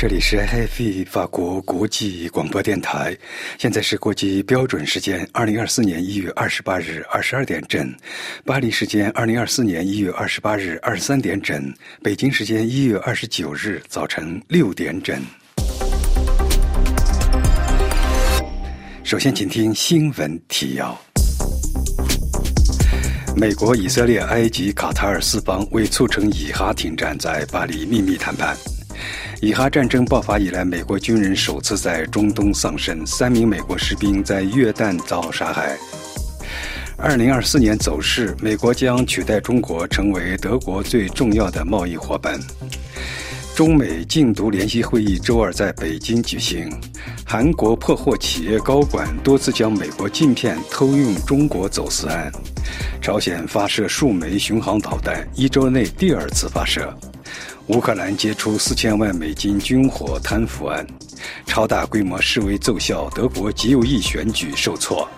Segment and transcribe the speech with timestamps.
[0.00, 3.14] 这里是 HFE 法国国际广播电台，
[3.58, 7.94] 现在是国际标准时间二零二四年一月二十八日二十二点整，
[8.42, 11.70] 巴黎时间二零二四年一月二十八日二十三点整，
[12.02, 15.22] 北京时间一月二十九日早晨六点整。
[19.04, 20.98] 首先，请听新闻提要：
[23.36, 28.56] 美国、以色列、埃及、卡塔尔四方为促成以哈停战，在巴黎秘密谈判。
[29.42, 35.78] 以哈战争爆发以来，美国军人首次在中东丧生，三名美国士兵在约旦遭杀害。
[36.98, 42.38] 二零二四年走势，美国将取代中国成为德国最重要的贸易伙伴。
[43.56, 46.70] 中美禁毒联席会议周二在北京举行，
[47.24, 52.30] 韩国破获企业高管多次将美国镜片偷用中国走私案。
[53.00, 56.94] 朝鲜发射数枚巡航导弹，一周内第二次发射。
[57.70, 60.84] 乌克兰接出四千万美金军火贪腐案，
[61.46, 65.08] 超大规模示威奏效，德国极右翼选举受挫。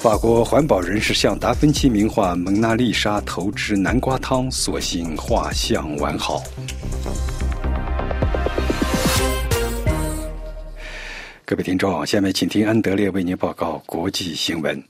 [0.00, 6.40] 法国环保人士向达芬奇名画《蒙娜丽莎》投掷南瓜汤，所幸画像完好。
[11.48, 14.82] 各位听众，下面请听安德烈为您报告国际新闻。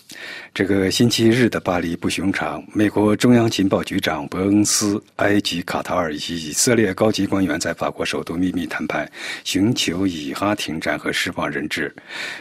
[0.55, 9.07] 这个星期日的巴黎不寻常，美国中央情报局长伯恩斯、埃及、卡塔尔以及以色列高级官员在法国首都秘密谈判，
[9.45, 11.95] 寻求以哈停战和释放人质。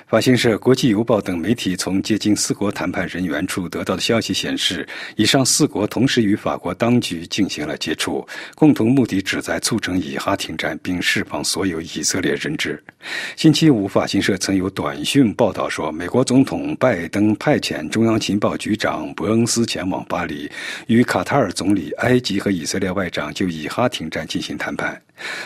[0.08, 12.82] 法新社、国际邮报等媒体从接近四国谈判人员处得到的消息显示，以上四国同时与法国当局进行了接触，共同目的旨在促成以哈停战并释放所有以色列人质。
[13.36, 14.05] 星期五法。
[14.06, 20.48] 法新社曾有短讯报道说，美国总统拜登派遣中央情报局长伯恩斯前往巴黎，
[20.86, 25.02] 与卡塔尔总理、埃及和以色列外长就以哈停战进行谈判。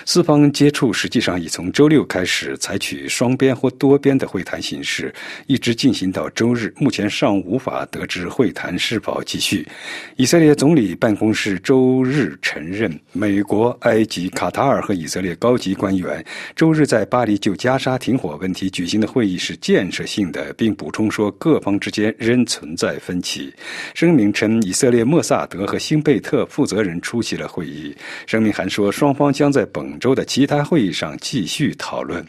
[0.05, 5.13] 四方接触实际上已从周六开始采取双边或多边的会谈形式，
[5.47, 6.73] 一直进行到周日。
[6.77, 9.67] 目前尚无法得知会谈是否继续。
[10.15, 16.23] 以色列总理办公室周日承认，美国、埃及、卡塔尔和以色列高级官员
[16.55, 23.53] 周日在巴黎就加沙停火问题举行的会议是建设性的，并补充说各方之间仍存在分歧。
[23.93, 27.95] 声明称，以色列莫萨德和辛贝特负责人出席了会议。
[28.25, 32.25] 声明还说，双方将在在本周的其他会议上继续讨论。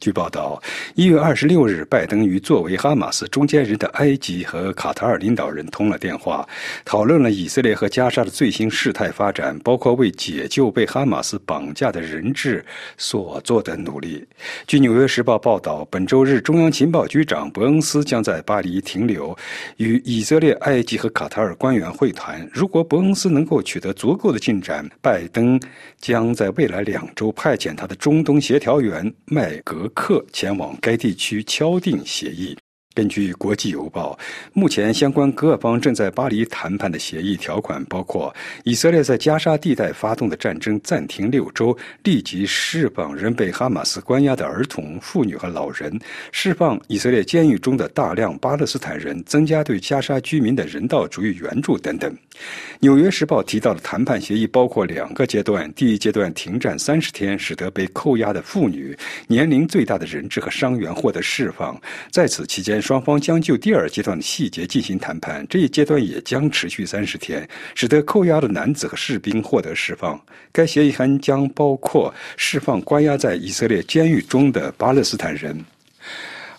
[0.00, 0.62] 据报道，
[0.94, 6.46] 一月二十六日，拜登与作为哈马斯中间人的埃及和卡塔尔领导人通了电话，
[6.84, 12.62] 讨论了以色列和加沙的最新事态发展，包括为解救被哈马斯绑架的人质
[12.98, 14.22] 所做的努力。
[14.66, 19.34] 据《纽约时报》报道，本周日，中央情报局长伯恩斯将在巴黎停留，
[19.78, 22.46] 与以色列、埃及和卡塔尔官员会谈。
[22.52, 25.58] 如果伯恩斯能够取得足够的进展，拜登
[25.98, 29.83] 将在未来两周派遣他的中东协调员麦格。
[29.90, 32.56] 克前往该地区敲定协议。
[32.94, 34.16] 根据国际邮报，
[34.52, 38.32] 目前相关各方正在巴黎谈判的协议条款包括：
[38.62, 45.98] 以色列在加沙地带发动的战争暂停六周，立即释放仍被哈马斯关押的儿童、妇女和老人，
[46.30, 52.16] 释放以色列监狱中的大量巴勒斯坦人，增加对加沙居民的人道主义援助等等。
[52.78, 61.74] 纽约时报提到的谈判协议包括两个阶段：第一阶段停战三十天，使得被扣押的妇女、年龄最大的人质和伤员获得释放；
[62.10, 70.20] 在此期间，双方将就第二阶段的细节进行谈判，这一阶段也将持续三十天，使得扣押的男子和士兵获得释放。
[70.52, 75.58] 该协议还将包括释放关押在以色列监狱中的巴勒斯坦人。《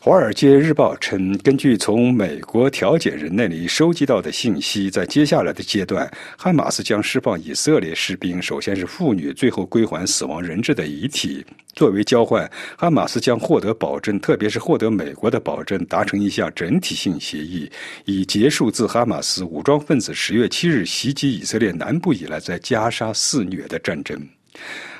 [0.05, 6.07] 华尔街日报》称，根据从美国调解人那里收集到的信息，在接下来的阶段，
[6.37, 11.43] 哈马斯将释放以色列士兵，首先是妇女，最后归还死亡人质的遗体。
[11.73, 17.67] 作为交换，哈马斯将获得保证，特别是获得美国的保证，达成一项整体性协议，
[18.05, 24.15] 以结束自哈马斯武装分子十月七日袭击以色列南部以来在加沙肆虐的战争。《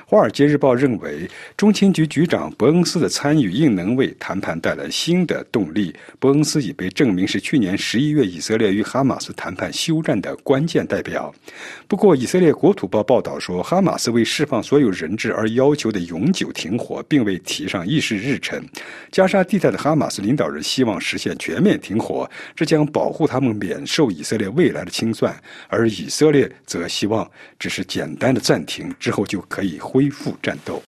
[0.08, 5.92] 华尔街日报》认为，中情局局长伯恩斯的参与应能为谈判带来新的动力。
[6.20, 11.34] 伯恩斯已被证明是去年十一月以色列与哈马斯谈判休战的关键代表。
[11.88, 18.64] 不过，以色列国土报报道说，哈马斯为释放所有人质而要求的永久停火并未提上议事日程。
[19.10, 25.34] 加沙地带的哈马斯领导人希望实现全面停火，这将保护他们免受以色列未来的清算；
[25.66, 29.80] 而以色列则希望只是简单的暂停，之后就可以。
[29.96, 30.82] 恢复战斗。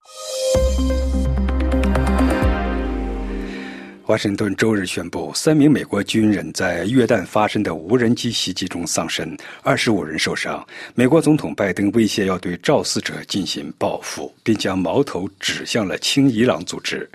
[4.08, 10.66] 华盛顿周日宣布，三名美国军人在约旦发生的无人机袭击中丧生，二十五人受伤。
[10.96, 17.06] 美国总统拜登威胁要对肇事者进行报复，并将矛头指向了亲伊朗组织。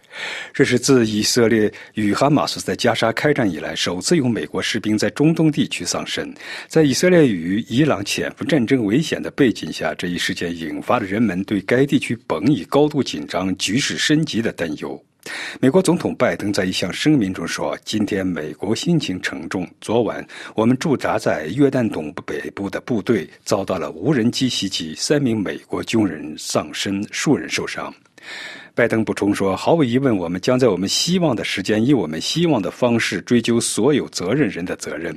[0.52, 6.30] 这是自以色列与哈马斯在加沙开战以来，首次有美国士兵在中东地区丧生。
[6.68, 15.02] 在以色列与伊朗潜伏战争危险的背景下，这一事件引发了人们对该地区本已高度紧张、局势升级的担忧。
[15.60, 19.68] 美国总统拜登在一项声明中说：“今天美国心情沉重。
[19.80, 27.94] 昨晚，我们驻扎在约旦东北部的部队遭到了无人机袭击，三名美国军人丧生，数人受伤。”
[28.74, 35.16] 拜登补充说：“毫无疑问，我们将在我们希望的时间，以我们希望的方式追究所有责任人的责任。”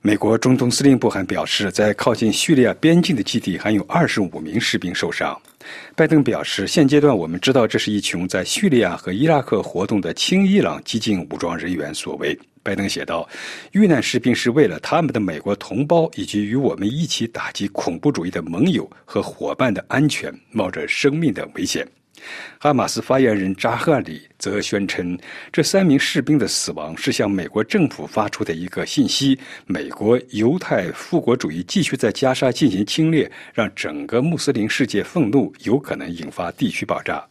[0.00, 5.38] 美国中东司令部还表示，在靠近叙利亚边境的基地还有二十五名士兵受伤。
[5.94, 13.28] 拜登表示：“现阶段我们知道这是一群在叙利亚和伊拉克活动的亲伊朗激进武装人员所为。”拜登写道
[13.72, 21.86] ：“遇难士兵是为了他们的美国同胞以及与我们一起打击恐怖主义的盟友和伙伴的安全，冒着生命的危险。”
[22.58, 25.18] 哈马斯发言人扎赫里则宣称，
[25.52, 37.24] 这三名士兵的死亡是向美国政府发出的一个信息：美国犹太复国主义继续在加沙进行侵略，让整个穆斯林世界愤怒，有可能引发地区爆炸。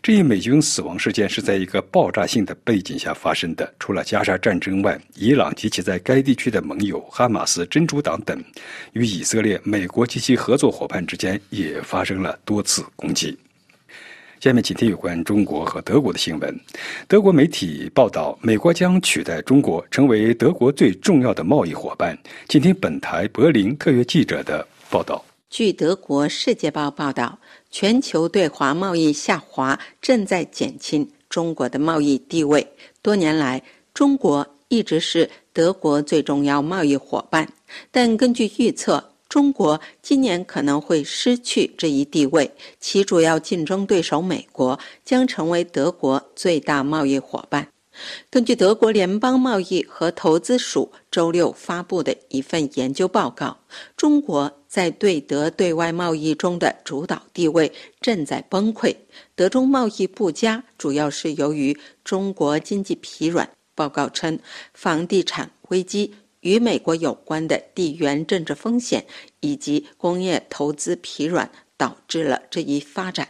[0.00, 3.70] 这一美军死亡事件是在一个爆炸性的背景下发生的。
[3.78, 8.42] 除了加沙战争外，伊朗及其在该地区的盟友哈马斯、真主党等，
[8.94, 13.36] 与以色列、美国及其合作伙伴之间也发生了多次攻击。
[14.40, 16.60] 下面请听有关中国和德国的新闻。
[17.08, 22.16] 德国媒体报道，美国将取代中国成为德国最重要的贸易伙伴。
[22.48, 25.24] 请听本台柏林特约记者的报道。
[25.50, 27.36] 据德国《世界报》报道，
[27.70, 32.64] 全球对华贸易下滑正在减轻中国的贸易地位。
[33.02, 33.60] 多年来，
[33.92, 37.48] 中国一直是德国最重要贸易伙伴，
[37.90, 39.07] 但根据预测。
[39.28, 47.68] 中国今年可能会失去这一地位，其主要竞争对手美国将成为德国最大贸易伙伴。
[48.30, 53.58] 根据德国联邦贸易和投资署周六发布的一份研究报告，
[53.96, 58.94] 中国在对德对外贸易中的主导地位正在崩溃。
[59.34, 63.50] 德中贸易不佳，主要是由于中国经济疲软。
[63.74, 64.38] 报告称，
[64.74, 66.14] 房地产危机。
[66.40, 69.04] 与美国有关的地缘政治风险
[69.40, 73.28] 以及工业投资疲软导致了这一发展。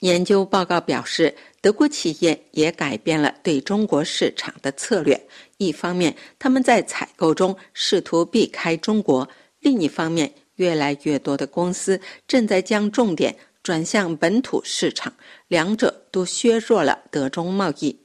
[0.00, 5.28] 研究报告表示，德国企业也改变了对中国市场的策略。
[5.58, 9.24] 一方面，他们在采购中试图避开中国；
[9.60, 15.14] 另一方面，越来越多的公司正在将重点转向本土市场，
[15.46, 18.01] 两者都削弱了德中贸易。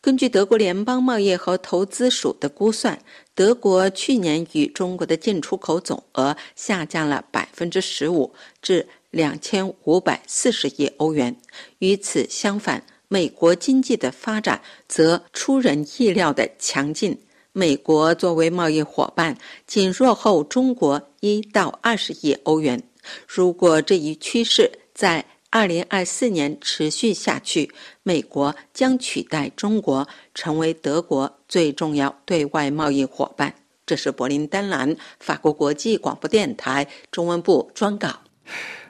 [0.00, 2.98] 根据德国联邦贸易和投资署的估算，
[3.34, 8.32] 德国去年与中国的进出口总额下降了百分之十五，
[8.62, 11.36] 至两千五百四十亿欧元。
[11.78, 17.18] 与此相反，美国经济的发展则出人意料的强劲。
[17.52, 19.36] 美国作为贸易伙伴，
[19.66, 22.80] 仅落后中国一到二十亿欧元。
[23.26, 27.72] 如果这一趋势在二零二四年持续下去，
[28.02, 33.54] 美国将取代中国成为德国最重要对外贸易伙伴。
[33.86, 38.20] 这是柏林丹兰法国国际广播电台中文部专稿。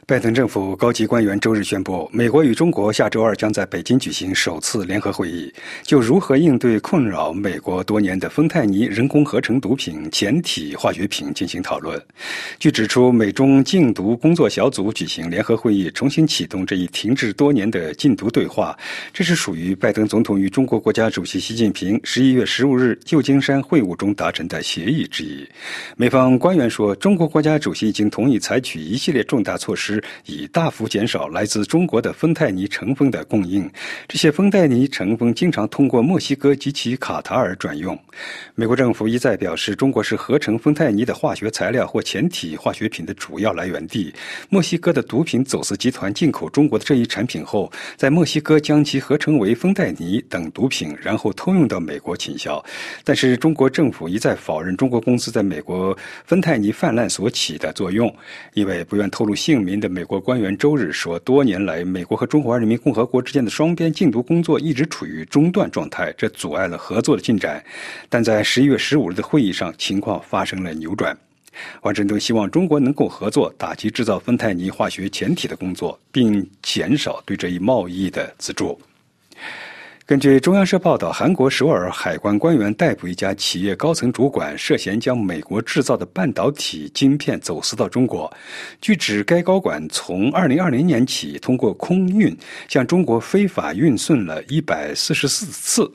[0.09, 12.03] 拜登政府高级官员周日宣布，美国与中国下周二将在北京举行首次联合会议，就如何应对困扰美国多年的芬太尼人工合成毒品前体化学品进行讨论。
[12.59, 18.75] 据指出，美中禁毒工作小组举行联合会议，重新启动这一停滞多年的禁毒对话。
[19.13, 25.47] 这是属于拜登总统与中国国家主席习近平十一月十五日旧金山会晤中达成的协议之一。
[25.99, 29.98] 美方官员说，中国国家主席已经同意采取一系列重大措施。
[30.27, 33.69] 以大幅减少来自中国的芬太尼成分的供应。
[34.07, 37.99] 这些芬太尼成分经常通过墨西哥及其卡塔尔转用。
[38.55, 44.15] 美国政府一再表示，中国是合成芬太尼的化学材料或前体化学品的主要来源地。
[44.49, 52.65] 墨西哥的毒品走私集团进口中国的这一产品后，在墨西哥将其合成为芬太尼等毒品，然后偷用到美国倾销。
[53.03, 58.15] 但是，中国政府一再否认中国公司在美国芬太尼泛滥所起的作用。
[58.55, 59.88] 一位不愿透露姓名的。
[59.89, 67.65] 美国官员周日说，多年来，美国和中华人民共和国之间的双边禁毒工作一直处于中断状态，这阻碍了合作的进展。
[68.09, 71.17] 但在十一月十五日的会议上，情况发生了扭转。
[71.81, 78.79] 华盛顿希望中国能够合作，打击制造芬太尼化学前体的工作，并减少对这一贸易的资助。
[80.09, 88.35] 根据中央社报道，韩国首尔海关官员逮捕一家企业高层主管，涉嫌将美国制造的半导体晶片走私到中国。
[88.81, 92.35] 据指，该高管从2020年起通过空运
[92.69, 95.93] 向中国非法运送了144次。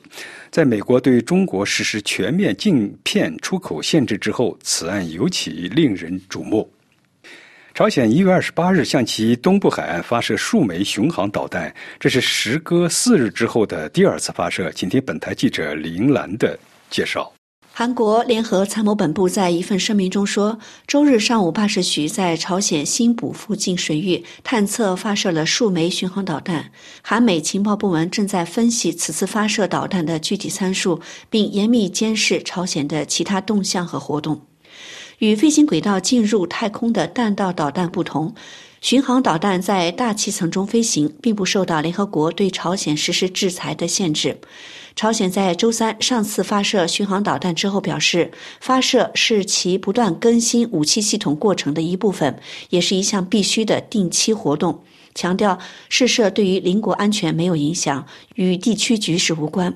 [0.52, 6.72] 在美国对中国实施全面镜片出口限制之后，此案尤其令人瞩目。
[7.76, 14.72] 朝鲜一月二十八日向其东部海岸发射数枚巡航导弹，这是时隔四日之后的第二次发射。
[14.74, 16.58] 请听本台记者林兰的
[16.92, 17.34] 介绍。
[17.72, 26.70] 韩国联合参谋本部在一份声明中说，周日上午八时许，在朝鲜新浦附近水域探测发射了数枚巡航导弹。
[27.02, 34.40] 韩美情报部门正在分析此次发射导弹的具体参数，并严密监视朝鲜的其他动向和活动。
[35.24, 38.36] 与飞行轨道进入太空的弹道导弹不同，
[38.82, 44.38] 巡航导弹在大气层中飞行，并不受到联合国对朝鲜实施制裁的限制。
[44.98, 52.38] 朝鲜在周三上次发射巡航导弹之后表示，发射是其不断更新武器系统过程的一部分，
[52.70, 54.84] 也是一项必须的定期活动。
[55.16, 59.74] 强调试射对于邻国安全没有影响，与地区局势无关。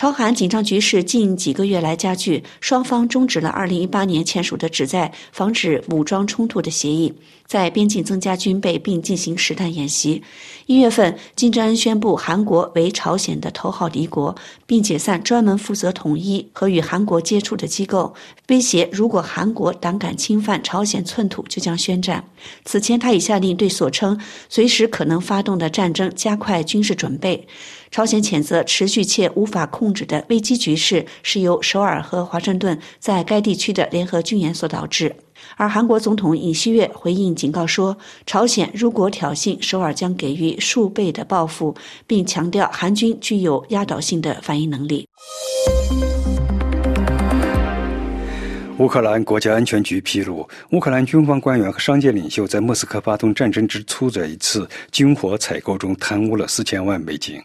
[0.00, 7.12] 朝韩紧张局势近几个月来加剧，双方终止了2018年签署的旨在防止武装冲突的协议，
[7.44, 10.22] 在边境增加军备并进行实弹演习。
[10.64, 14.34] 一月份，金正恩宣布韩国为朝鲜的头号敌国，
[14.66, 18.14] 并解散专门负责统一和与韩国接触的机构，
[18.48, 22.24] 威胁如果韩国胆敢侵犯朝鲜寸土，就将宣战。
[22.64, 27.46] 此前，他已下令对所称随时可能发动的战争加快军事准备。
[27.90, 35.16] 朝鲜谴责持续且无法控制的危机局势是由首尔和华盛顿在该地区的联合军演所导致，
[35.56, 41.74] 而韩国总统尹锡悦回应警告说，朝鲜如果挑衅，首尔将给予数倍的报复，
[42.06, 45.08] 并强调韩军具有压倒性的反应能力。
[48.78, 57.42] 乌克兰国家安全局披露，乌克兰军方官员和商界领袖在莫斯科发动战争之初的一次军火采购中贪污了四千万美金。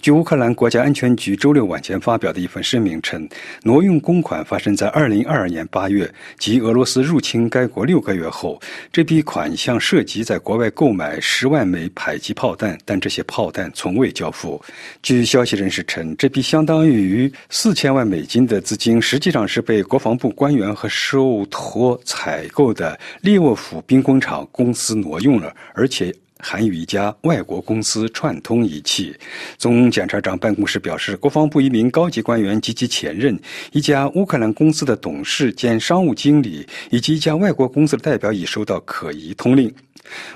[0.00, 3.28] 据乌克兰国家安全局周六晚间发表的一份声明称，
[3.62, 8.60] 挪用公款发生在2022年8月，即俄罗斯入侵该国六个月后。
[8.92, 14.62] 这笔款项涉及在国外购买十万枚迫击炮弹，但这些炮弹从未交付。
[15.02, 26.14] 据消息人士称，这笔相当于四千万美金的资金，实际上是被国防部官员和受托采购的利沃夫兵工厂公司挪用了，而且。
[26.38, 29.14] 还与一家外国公司串通一气。
[29.56, 33.38] 总检察长办公室表示，国防部一名高级官员及其前任、
[33.72, 39.72] 一家乌克兰公司的董事兼商务经理以及一家外国公司的代表已收到可疑通令。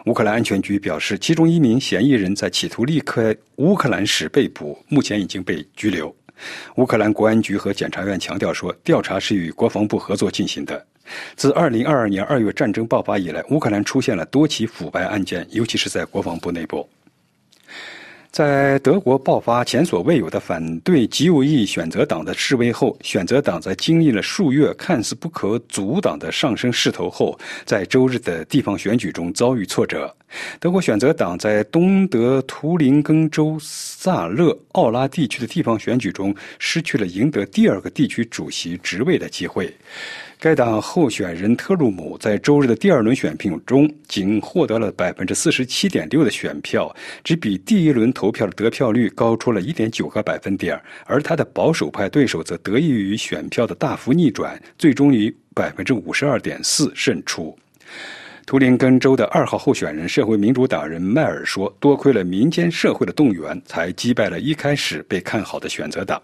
[0.07, 6.15] 乌克兰安全局表示，其中一名嫌疑人在企图离开乌克兰时被捕，目前已经被拘留。
[6.77, 10.87] 乌克兰国安局和检察院强调说，调查是与国防部合作进行的。
[11.37, 16.89] 自2022年2月战争爆发以来，乌克兰出现了多起腐败案件，尤其是在国防部内部。
[18.31, 30.15] 在德国爆发前所未有的反对极右翼选择党的示威后，选择党在经历了数月看似不可阻挡的上升势头后，在周日的地方选举中遭遇挫折。
[30.61, 39.75] 德国选择党在东德图林根州萨勒奥拉地区的地方选举中失去了赢得第二个地区主席职位的机会。
[40.41, 46.91] 该党候选人特鲁姆在周日的第二轮选票中仅获得了百分之四十七点六的选票，
[47.23, 50.81] 只比第一轮投票的得票率高出了一点九个百分点。
[51.05, 57.55] 而他的保守派对手则得益于选票的大幅逆转，最终以百分之五十二点四胜出。
[58.47, 66.19] 图林根州的二号候选人社会民主党人迈尔说：“多亏了民间社会的动员，才击败了一开始被看好的选择党。”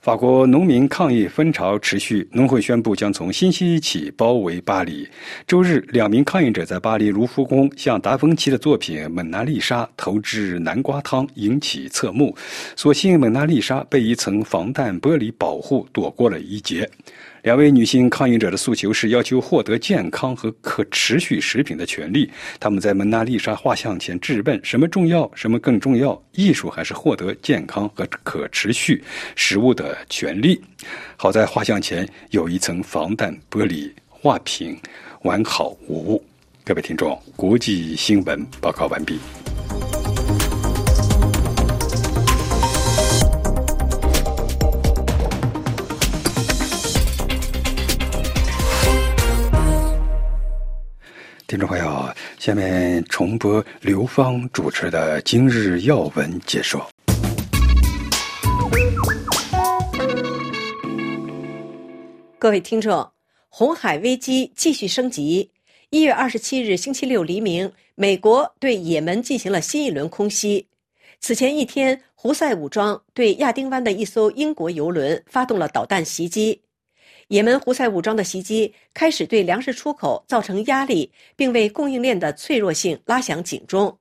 [0.00, 5.06] 法国农民抗议风潮持续，农会宣布将从星期一起包围巴黎。
[5.46, 12.34] 周日，两名抗议者在巴黎卢浮宫向达芬奇的作品《蒙娜丽莎》投掷南瓜汤，引起侧目。
[12.74, 16.88] 所幸，蒙娜丽莎被一层防弹玻璃保护，躲过了一劫。
[17.42, 22.30] 两位女性抗议者的诉求是要求获得健康和可持续食品的权利。
[22.58, 25.30] 他们在蒙娜丽莎画像前质问：什么重要？
[25.34, 26.20] 什么更重要？
[26.32, 29.02] 艺术还是获得健康和可持续
[29.36, 30.60] 食物的权利？
[31.16, 34.78] 好在画像前有一层防弹玻璃，画屏
[35.22, 36.22] 完好无误。
[36.62, 39.18] 各位听众，国际新闻报告完毕。
[51.50, 56.80] 听众朋友下面重播刘芳主持的今日要闻解说。
[62.38, 63.10] 各位听众
[63.48, 65.50] 红海危机继续升级。
[65.88, 70.68] 一月二十七日星期六黎明美国对也门进行了新一轮空袭。
[71.18, 76.62] 此前一天胡塞武装对亚丁湾的一艘英国油轮发动了导弹袭击。
[77.30, 83.96] 也门胡塞武装的袭击开始对粮食出口造成压力，并为供应链的脆弱性拉响警钟。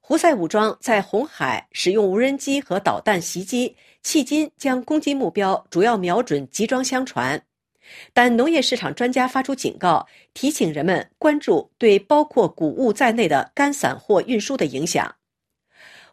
[0.00, 3.74] 胡塞武装在红海使用无人机和导弹袭击，
[4.04, 7.42] 迄今将攻击目标主要瞄准集装箱船。
[8.12, 15.12] 但农业市场专家发出警告，提醒人们关注对包括谷物在内的干散货运输的影响。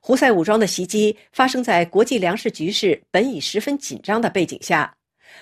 [0.01, 4.91] 胡塞武装的袭击发生在国际粮食局势本已十分紧张的背景下。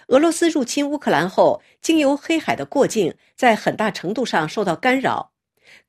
[0.08, 5.32] 俄罗斯入侵乌克兰后，经由黑海的过境在很大程度上受到干扰。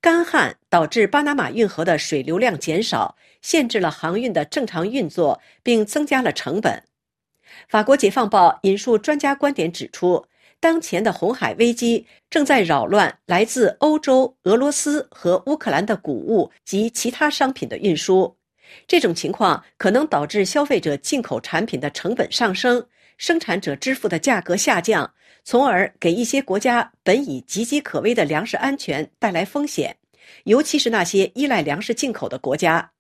[0.00, 6.82] 干旱导致巴拿马运河的水流量减少，限制了航运的正常运作，并增加了成本。
[7.68, 10.24] 法国《解放报》引述专家观点指出，
[10.60, 18.36] 当前的红海危机正在扰乱来自欧洲、俄罗斯和乌克兰的谷物及其他商品的运输。
[18.86, 22.86] 这种情况可能导致消费者进口产品的成本上升。
[23.22, 25.08] 生产者支付的价格下降，
[25.44, 29.96] 从而给一些国家本已岌岌可危的粮食安全带来风险，
[30.42, 32.90] 尤其是那些依赖粮食进口的国家。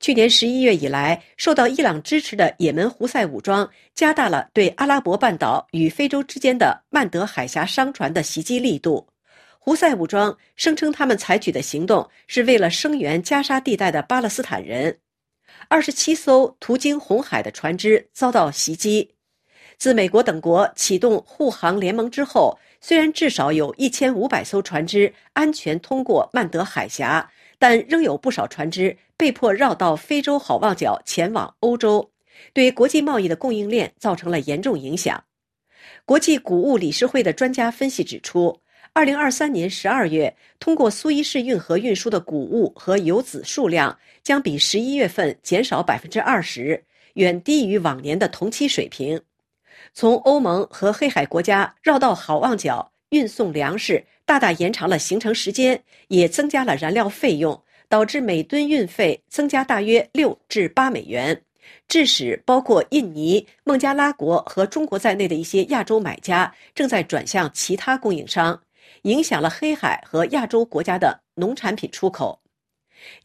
[0.00, 9.06] 去年十一月以来，受到伊朗支持的也门胡塞武装加大了对阿拉伯半岛与非洲之间的曼德海峡商船的袭击力度。
[9.58, 14.98] 胡塞武装声称，他们采取的行动是为了声援加沙地带的巴勒斯坦人。
[15.68, 19.12] 二十七艘途经红海的船只遭到袭击。
[19.78, 32.10] 自美国等国启动护航联盟之后，虽然至少有一千五百艘船只安全通过曼德海峡，但仍有不少船只被迫绕到非洲好望角前往欧洲，
[32.52, 35.22] 对国际贸易的供应链造成了严重影响。
[36.04, 38.58] 国际谷物理事会的专家分析指出，
[38.92, 46.82] 二零二三年十二月通过苏伊士运河运输的谷物和油籽数量将比十一月份减少百分之二十，
[47.14, 49.20] 远低于往年的同期水平。
[49.98, 61.40] 从欧盟和黑海国家绕道好望角运送粮食，大大延长了行程时间，也增加了燃料费用，导致每吨运费增加大约六至八美元，
[61.88, 68.60] 致使包括印尼、孟加拉国和中国在内的一些亚洲买家正在转向其他供应商，
[69.04, 72.38] 影响了黑海和亚洲国家的农产品出口。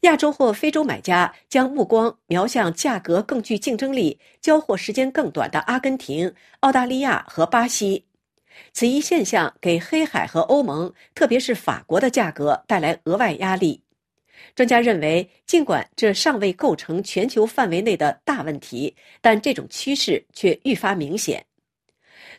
[0.00, 8.04] 亚洲或非洲买家将目光瞄向价格更具竞争力、交货时间更短的阿根廷、澳大利亚和巴西。
[8.72, 13.82] 此一现象给黑海和欧盟，特别是法国的价格带来额外压力。
[14.54, 21.44] 专家认为，尽管这尚未构成全球范围内的大问题，但这种趋势却愈发明显。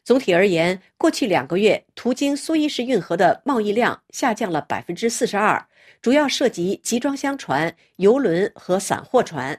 [0.04, 5.66] 总体而言，过去两个月途经苏伊士运河的贸易量下降了百分之四十二。
[6.04, 9.58] 主要涉及集装箱船、油轮和散货船。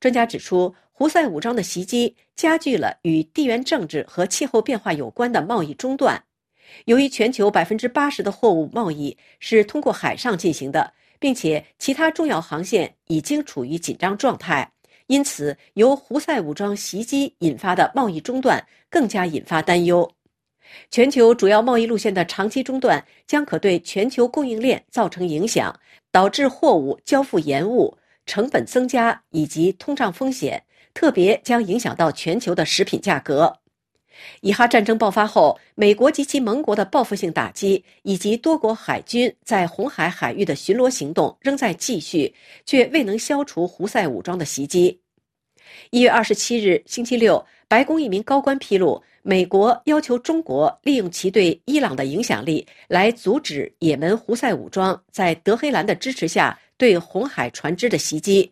[0.00, 6.20] 专家指出，胡塞武装的袭击加剧了与地缘政治和气候变化有关的贸易中断。
[6.86, 14.68] 由于全球百分之八十的货物贸易是通过海上进行的，并且其他重要航线已经处于紧张状态，
[15.06, 18.60] 因此由胡塞武装袭击引发的贸易中断
[18.90, 20.10] 更加引发担忧。
[20.90, 25.74] 全球主要贸易路线的长期中断将可对全球供应链造成影响，
[26.10, 30.62] 导致货物交付延误、成本增加以及通胀风险，
[30.94, 33.58] 特别将影响到全球的食品价格。
[34.40, 42.34] 以哈战争爆发后，美国及其盟国的报复性打击以及多国海军在红海海域的巡逻行动仍在继续，
[42.66, 45.00] 却未能消除胡塞武装的袭击。
[45.90, 49.02] 一月二十七日，星期六，白宫一名高官披露。
[49.22, 58.50] 美国要求中国利用其对伊朗的影响力，来阻止也门胡塞武装在德黑兰的支持下对红海船只的袭击。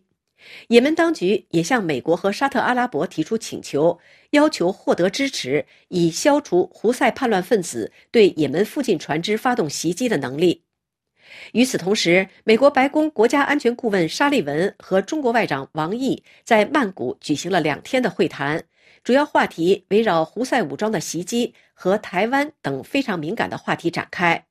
[0.68, 3.98] 也门当局也向美国和沙特阿拉伯提出请求，
[4.30, 10.65] 要求获得支持，以消除胡塞叛乱分子对也门附近船只发动袭击的能力。
[11.52, 18.62] 与此同时，美国白宫国家安全顾问沙利文和中国外长王毅在曼谷举行了两天的会谈。
[19.04, 24.44] 主要话题围绕胡塞武装的袭击和台湾等非常敏感的话题展开。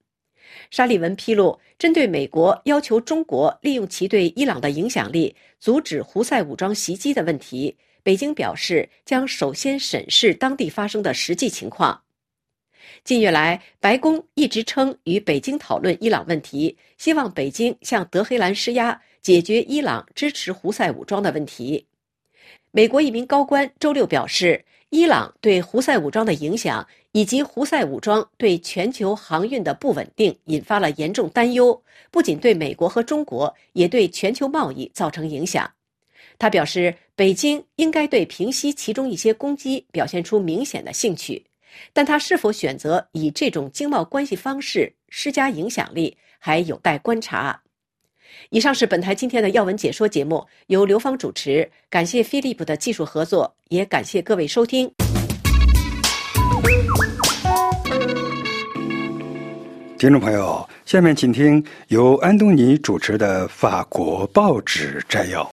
[0.72, 12.05] 沙利文披露，针对美国要求中国利用其对伊朗的影响力阻止胡塞武装袭击的问题，北京表示将首先审视当地发生的实际情况。
[13.04, 21.86] 近月来，白宫一直称与北京讨论伊朗问题，希望北京向德黑兰施压，解决伊朗支持胡塞武装的问题。
[22.72, 35.70] 美国一名高官周六表示，伊朗对胡塞武装的影响以及胡塞武装对全球航运的不稳定引发了严重担忧，不仅对美国和中国，也对全球贸易造成影响。
[36.38, 41.46] 他表示，北京应该对平息其中一些攻击表现出明显的兴趣，
[41.94, 47.62] 但他是否选择以这种经贸关系方式施加影响力，还有待观察。
[48.50, 54.92] 以上是本台今天的要闻解说节目，由刘芳主持，感谢飞利浦的技术合作，也感谢各位收听。
[59.98, 65.50] 听众朋友，下面请听由安东尼主持的法国报纸摘要。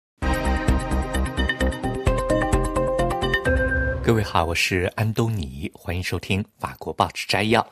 [4.08, 7.68] 各位好，我是安东尼，欢迎收听法国报纸摘要。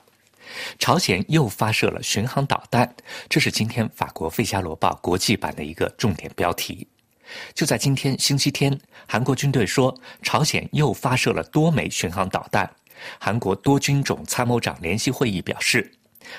[0.78, 2.94] 朝鲜又发射了巡航导弹，
[3.26, 6.86] 这是今天法国《费加罗报》国际版的一个重点标题。
[7.54, 12.70] 就在今天星期天，韩国军队说朝鲜又发射了多枚巡航导弹。
[13.18, 15.90] 韩国多军种参谋长联席会议表示。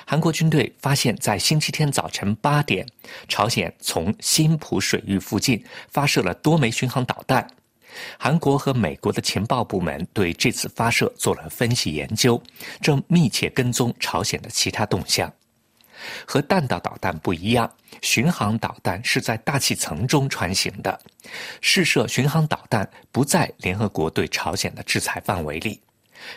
[0.06, 2.86] 韩国军队发现，在星期天早晨八点，
[3.26, 7.44] 朝鲜从新浦水域附近发射了多枚巡航导弹。
[8.18, 12.42] 韩国和美国的情报部门对这次发射做了分析研究，
[12.80, 15.32] 正密切跟踪朝鲜的其他动向。
[16.24, 17.68] 和弹道导弹不一样，
[18.02, 20.98] 巡航导弹是在大气层中穿行的。
[21.60, 25.80] 试射巡航导弹不在联合国对朝鲜的制裁范围里。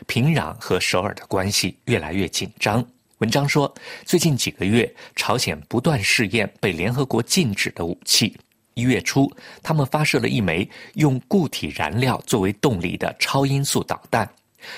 [0.08, 2.84] 平壤和首尔的关系越来越紧张。
[3.20, 3.72] 文章说，
[4.04, 8.36] 最近几个月，朝鲜不断试验被联合国禁止的武器。
[8.82, 14.28] 一月初，他们发射了一枚用固体燃料作为动力的超音速导弹，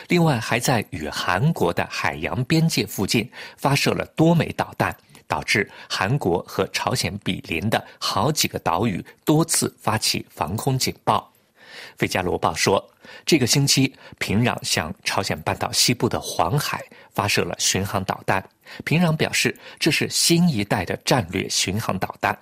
[0.09, 4.93] 另外还在与韩国的海洋边界附近发射了多枚导弹，
[5.25, 11.31] 导致韩国和朝鲜比邻的好几个岛屿多次发起防空警报。
[11.97, 12.83] 《费加罗报》说，
[13.25, 18.43] 这个星期，平壤向朝鲜半岛西部的黄海发射了巡航导弹。
[18.83, 22.37] 平壤表示，这是新一代的战略巡航导弹。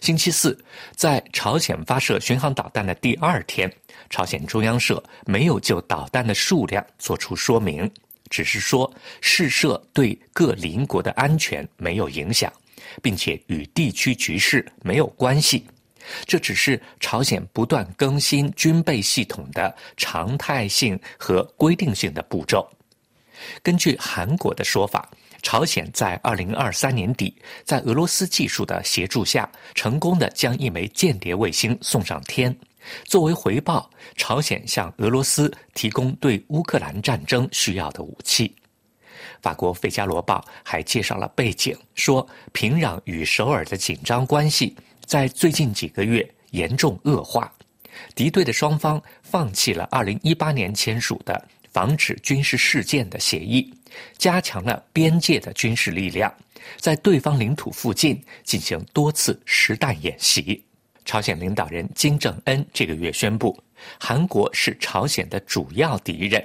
[0.00, 0.58] 星期四，
[0.94, 3.72] 在朝鲜发射巡航导弹的第二天，
[4.10, 7.90] 朝鲜中央社没有就导弹的数量作出说明，
[8.30, 12.52] 只是说试射对各邻国的安全没有影响，
[13.02, 15.66] 并且与地区局势没有关系。
[16.26, 22.68] 这只是朝鲜不断更新军备系统的常态性和规定性的步骤。
[23.62, 25.08] 根据韩国的说法，
[25.42, 32.54] 朝鲜在二零二三年底，在俄罗斯技术的协助下，成功的将一枚间谍卫星送上天。
[33.04, 38.54] 作为回报，朝鲜向俄罗斯提供对乌克兰战争需要的武器。
[39.40, 44.76] 法国《费加罗报》还介绍了背景，说平壤与首尔的紧张关系。
[45.06, 47.52] 在最近几个月严重恶化，
[48.14, 53.74] 敌对的双方放弃了2018年签署的防止军事事件的协议，
[54.16, 56.32] 加强了边界的军事力量，
[56.78, 60.64] 在对方领土附近进行多次实弹演习。
[61.04, 63.60] 朝鲜领导人金正恩这个月宣布，
[63.98, 66.42] 韩国是朝鲜的主要敌人，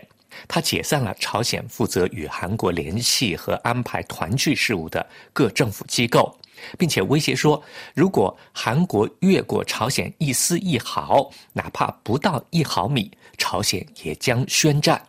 [0.47, 6.35] 他解散了朝鲜负责与韩国联系和安排团聚事务的各政府机构。
[6.77, 7.63] 并且威胁说，
[7.95, 15.01] 如果韩国越过朝鲜一丝一毫，哪怕不到一毫米，朝鲜也将宣战。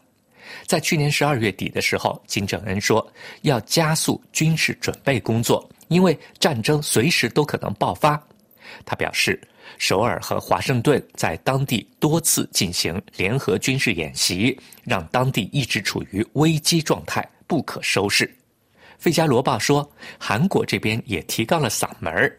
[0.67, 3.07] 在去年十二月底的时候，金正恩说
[3.43, 8.21] 要加速军事准备工作，因为战争随时都可能爆发。
[8.85, 9.41] 他表示，
[9.79, 18.27] 首尔和华盛顿在当地多次进行联合军事演习，让当地一直处于危机状态，不可收拾。
[19.03, 22.37] 《费加罗报》说，韩国这边也提高了嗓门儿。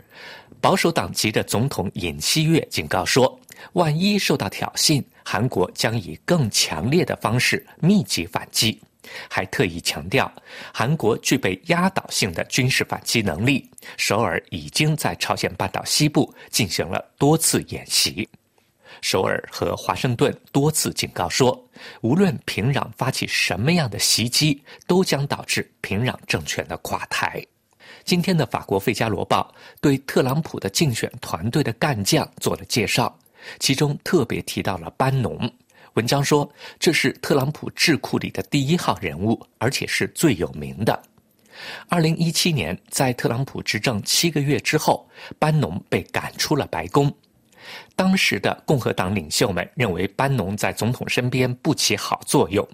[0.61, 3.39] 保守党籍的总统尹锡悦警告说，
[3.73, 8.81] 万一受到挑衅，韩国将以更强烈的方式密集反击。
[9.29, 10.31] 还特意强调，
[10.73, 13.69] 韩国具备压倒性的军事反击能力。
[13.97, 18.27] 首尔已经在朝鲜半岛西部进行了多次演习。
[19.01, 21.67] 首尔和华盛顿多次警告说，
[22.01, 27.43] 无论平壤发起什么样的袭击，都将导致平壤政权的垮台。
[28.05, 33.17] 今天的法国《费加罗报》对特朗普的竞选团队的干将做了介绍，
[33.59, 35.51] 其中特别提到了班农。
[35.93, 36.49] 文章说，
[36.79, 41.01] 这是特朗普智库里的第一号人物，而且是最有名的。
[41.89, 47.13] 二零一七年，在特朗普执政七个月之后，班农被赶出了白宫。
[47.95, 52.67] 当时的共和党领袖们认为班农在总统身边不起好作用，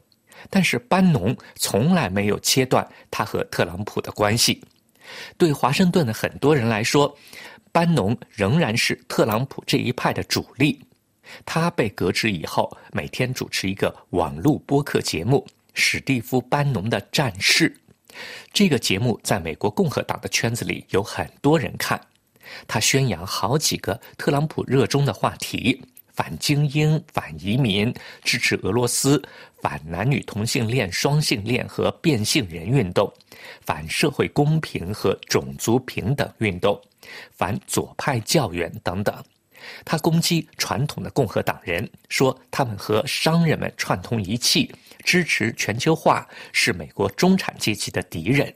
[0.49, 4.63] 但是班农从来没有切断他和特朗普的关系。
[5.38, 7.13] 对华盛顿的很多人来说，
[7.78, 10.84] 班农仍然是特朗普这一派的主力。
[11.46, 17.72] 他被革职以后，每天主持一个网络播客节目，史蒂夫·班农的战事。
[18.52, 22.02] 这个节目在美国共和党的圈子里有很多人看。
[22.68, 25.80] 他宣扬好几个特朗普热衷的话题：
[26.16, 29.22] 反精英、反移民、支持俄罗斯、
[29.62, 33.12] 反男女同性恋、双性恋和变性人运动、
[33.62, 36.80] 反社会公平和种族平等运动、
[37.32, 39.24] 反左派教员等等。
[39.84, 44.72] 他攻击传统的共和党人，说他们和商人们串通一气，
[45.04, 48.54] 支持全球化，是美国中产阶级的敌人。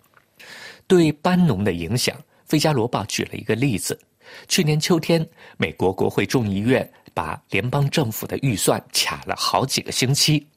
[0.86, 4.00] 对班农的影响，《费加罗报》举了一个例子：
[4.48, 10.48] 去年秋天，美国国会众议院把联邦政府的预算卡了好几个星期，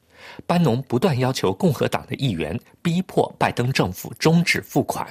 [0.45, 5.07] 班农不断要求共和党的议员逼迫拜登政府终止付款。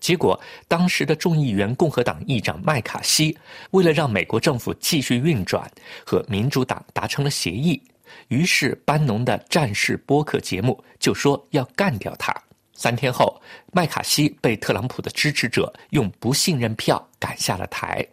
[0.00, 3.36] 结果，当时的众议员共和党议长麦卡锡
[3.70, 5.70] 为了让美国政府继续运转，
[6.04, 7.80] 和民主党达成了协议。
[8.26, 12.34] 于是，班农的战士播客节目就说要干掉他。
[12.74, 13.40] 三天后，
[13.72, 18.04] 麦卡锡被特朗普的支持者用不信任票赶下了台。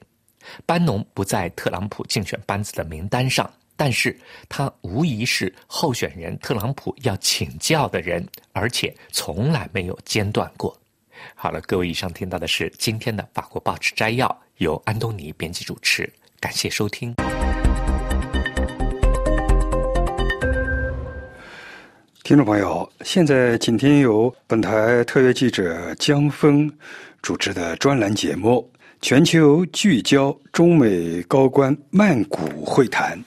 [0.65, 4.13] 班农不在特朗普竞选班子的名单上，但是
[4.49, 10.77] 他无疑是候选人特朗普要请教的人，而且从来没有间断过。
[11.33, 16.11] 好了，各位，以上听到的是今天的法国报纸摘要，由安东尼编辑主持，
[16.41, 17.15] 感谢收听。
[22.21, 26.69] 听众朋友，现在请听由本台特约记者江峰
[27.21, 28.69] 主持的专栏节目
[29.01, 33.17] 《全球聚焦中美高官曼谷会谈》。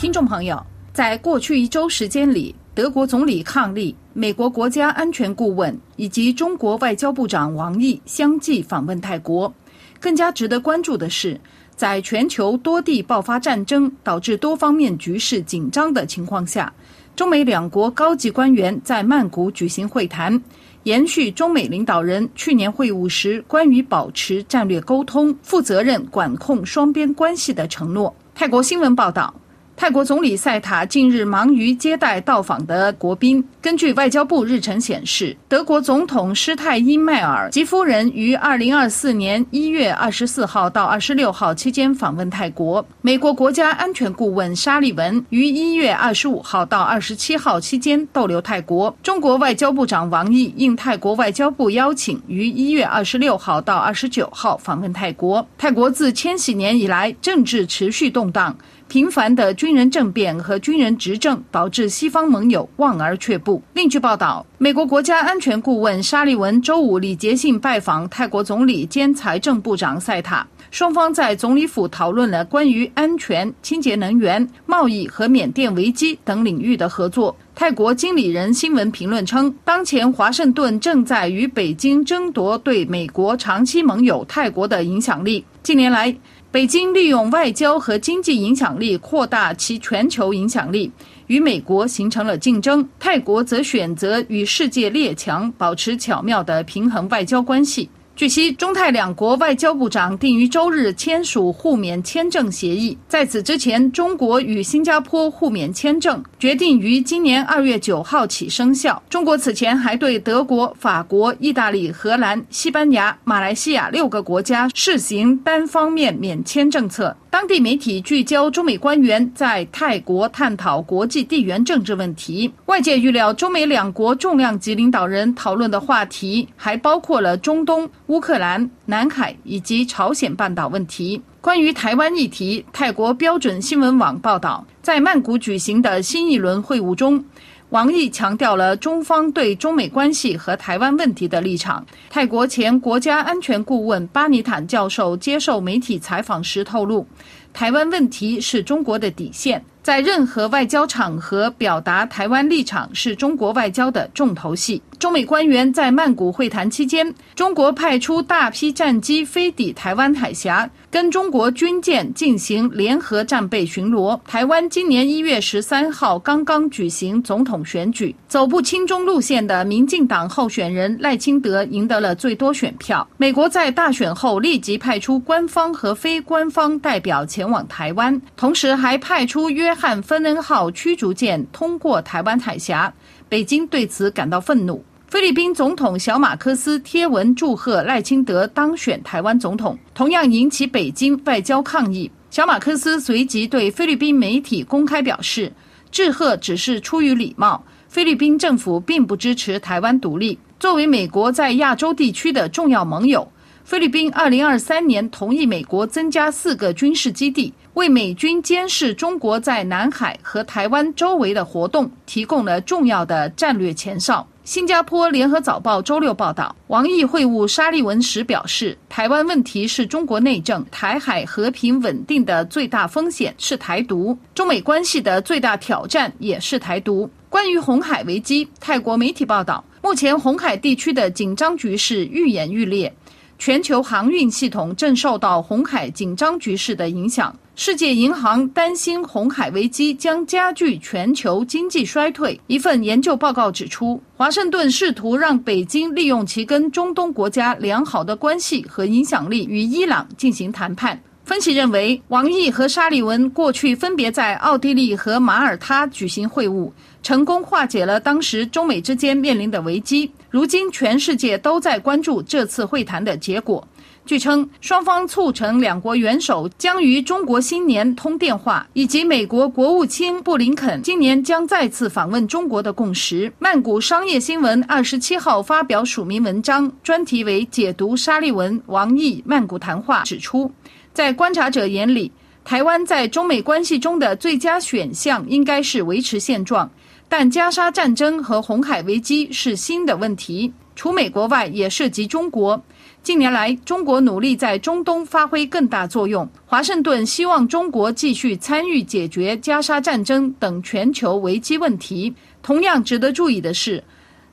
[0.00, 0.58] 听众朋友，
[0.94, 2.54] 在过去一周时间里。
[2.74, 9.52] 德国总理抗利、美国国家安全顾问以及中国外交部长王毅相继访问泰国。
[10.00, 11.38] 更加值得关注的是，
[11.76, 16.72] 在全球多地爆发战争，导致多方面局势紧张的情况下，
[17.14, 20.42] 中美两国高级官员在曼谷举行会谈，
[20.84, 28.16] 延续中美领导人去年会晤时关于保持战略沟通、负责任管控双边关系的承诺。
[28.34, 29.34] 泰国新闻报道。
[29.80, 33.42] 泰国总理赛塔近日忙于接待到访的国宾。
[33.62, 42.86] 根据外交部日程显示，德国总统施泰因迈尔及夫人于二零二四年一月二十四号到二十六号期间访问泰国。
[43.00, 48.94] 美国国家安全顾问沙利文于一月二十五号到二十七号期间逗留泰国。
[49.02, 55.48] 中国外交部长王毅应泰国外交部邀请，于一月二十六号到二十九号访问泰国。
[55.56, 58.54] 泰国自千禧年以来，政治持续动荡。
[58.90, 63.62] 频繁的军人政变和军人执政导致西方盟友望而却步。
[63.72, 77.36] 另据报道，美国国家安全顾问沙利文周五礼节性拜访泰国总理兼财政部长塞塔，双方在总理府讨论了关于安全、清洁能源、贸易和缅甸危机等领域的合作。
[77.54, 85.44] 泰国经理人新闻评论称，当前华盛顿正在与北京争夺对美国长期盟友泰国的影响力。
[85.62, 86.16] 近年来，
[86.50, 90.90] 北京利用外交和经济影响力扩大其全球影响力，
[91.26, 92.88] 与美国形成了竞争。
[92.98, 97.90] 泰国则选择与世界列强保持巧妙的平衡外交关系。
[98.16, 102.96] 据悉，中泰两国外交部长定于周日签署互免签证协议。
[103.06, 109.02] 在此之前，中国与新加坡互免签证决定于今年二月九号起生效。
[109.10, 117.14] 中国此前还对德国、法国、意大利、荷兰、西班牙、马来西亚六个国家试行单方面免签政策。
[117.28, 122.50] 当地媒体聚焦中美官员在泰国探讨国际地缘政治问题。
[122.64, 131.20] 外界预料，中美两国重量级领导人讨论的话题还包括了中东、乌克兰、南海以及朝鲜半岛问题。
[131.42, 137.24] 关于台湾议题，泰国标准新闻网报道，在曼谷举行的新一轮会晤中。
[137.70, 141.82] 王毅强调了中方对中美关系和台湾问题的立场。
[142.10, 147.06] 泰国前国家安全顾问巴尼坦教授接受媒体采访时透露，
[147.54, 154.82] 台湾问题是中国的底线，在任何外交场合表达台湾立场是中国外交的重头戏。
[154.98, 160.70] 中美官员在曼谷会谈期间，中国派出大批战机飞抵台湾海峡。
[160.90, 164.18] 跟中国军舰进行联合战备巡逻。
[164.26, 173.06] 台湾今年一月十三号刚刚举行总统选举，走不亲中路线的民进党候选人赖清德赢得了最多选票。
[173.18, 182.92] 美国在大选后立即派出官方和非官方代表前往台湾，同时还派出约约翰芬恩号驱逐舰通过台湾海峡。
[183.28, 184.84] 北京对此感到愤怒。
[185.06, 192.10] 菲律宾总统小马科斯贴文祝贺赖清德当选台湾总统，同样引起北京外交抗议。
[192.30, 195.52] 小马克思随即对菲律宾媒体公开表示，
[195.92, 197.62] 致贺只是出于礼貌。
[197.86, 200.36] 菲律宾政府并不支持台湾独立。
[200.58, 203.30] 作为美国在亚洲地区的重要盟友，
[203.62, 214.26] 菲律宾2023年同意美国增加四个军事基地，为美军监视中国在南海和台湾周围的活动提供了重要的战略前哨。
[214.42, 227.08] 新加坡联合早报周六报道，王毅会晤沙利文时表示，台湾问题是中国内政，台海和平稳定的最大风险是台独，中美关系的最大挑战也是台独。
[227.28, 232.92] 关于红海危机，泰国媒体报道，目前红海地区的紧张局势愈演愈烈。
[233.38, 237.34] 全球航运系统正受到红海紧张局势的影响。
[237.62, 242.40] 世界银行担心红海危机将加剧全球经济衰退。
[242.46, 250.98] 一份研究报告指出，华盛顿试图让北京利用其跟中东国家良好的关系和影响力与伊朗进行谈判。
[251.22, 256.72] 分析认为，王毅和沙利文过去分别在奥地利和马耳他举行会晤。
[257.02, 260.10] 成功化解了当时中美之间面临的危机。
[260.30, 263.66] 如今，全世界都在关注这次会谈的结果。
[264.10, 273.32] 据称，双方促成两国元首将于中国新年通电话，以及美国国务卿布林肯今年将再次访问中国的共识。
[273.38, 280.50] 曼谷商业新闻二十七号发表署名文章，专题为解读沙利文、王毅曼谷谈话，指出，
[280.92, 282.10] 在观察者眼里，
[282.44, 286.68] 台湾在中美关系中的最佳选项应该是维持现状。
[287.08, 292.60] 但加沙战争和红海危机是新的问题，除美国外也涉及中国。
[293.02, 296.28] 近年来，中国努力在中东发挥更大作用。
[296.44, 302.14] 华盛顿希望中国继续参与解决加沙战争等全球危机问题。
[302.42, 303.82] 同样值得注意的是，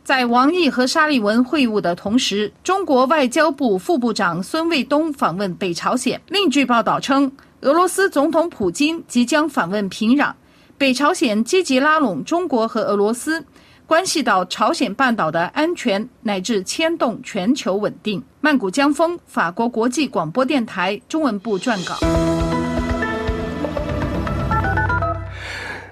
[0.04, 6.22] 在王毅和沙利文会晤的同时，中国外交部副部长孙卫东访问北朝鲜。
[6.28, 10.34] 另据报道称，俄罗斯总统普京即将访问平壤。
[10.78, 13.44] 北朝鲜积极拉拢中国和俄罗斯，
[13.88, 18.22] 关系到朝鲜半岛的安全，乃至牵动全球稳定。
[18.42, 21.96] 曼谷江峰，法国国际广播电台中文部撰稿。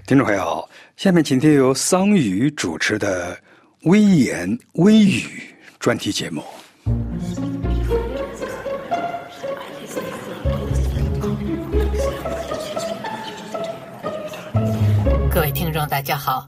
[0.05, 3.33] 听众朋友，下面请听由桑宇主持的
[3.83, 5.21] 《微言微语》
[5.79, 6.43] 专题节目。
[15.31, 16.45] 各位听众，大家好！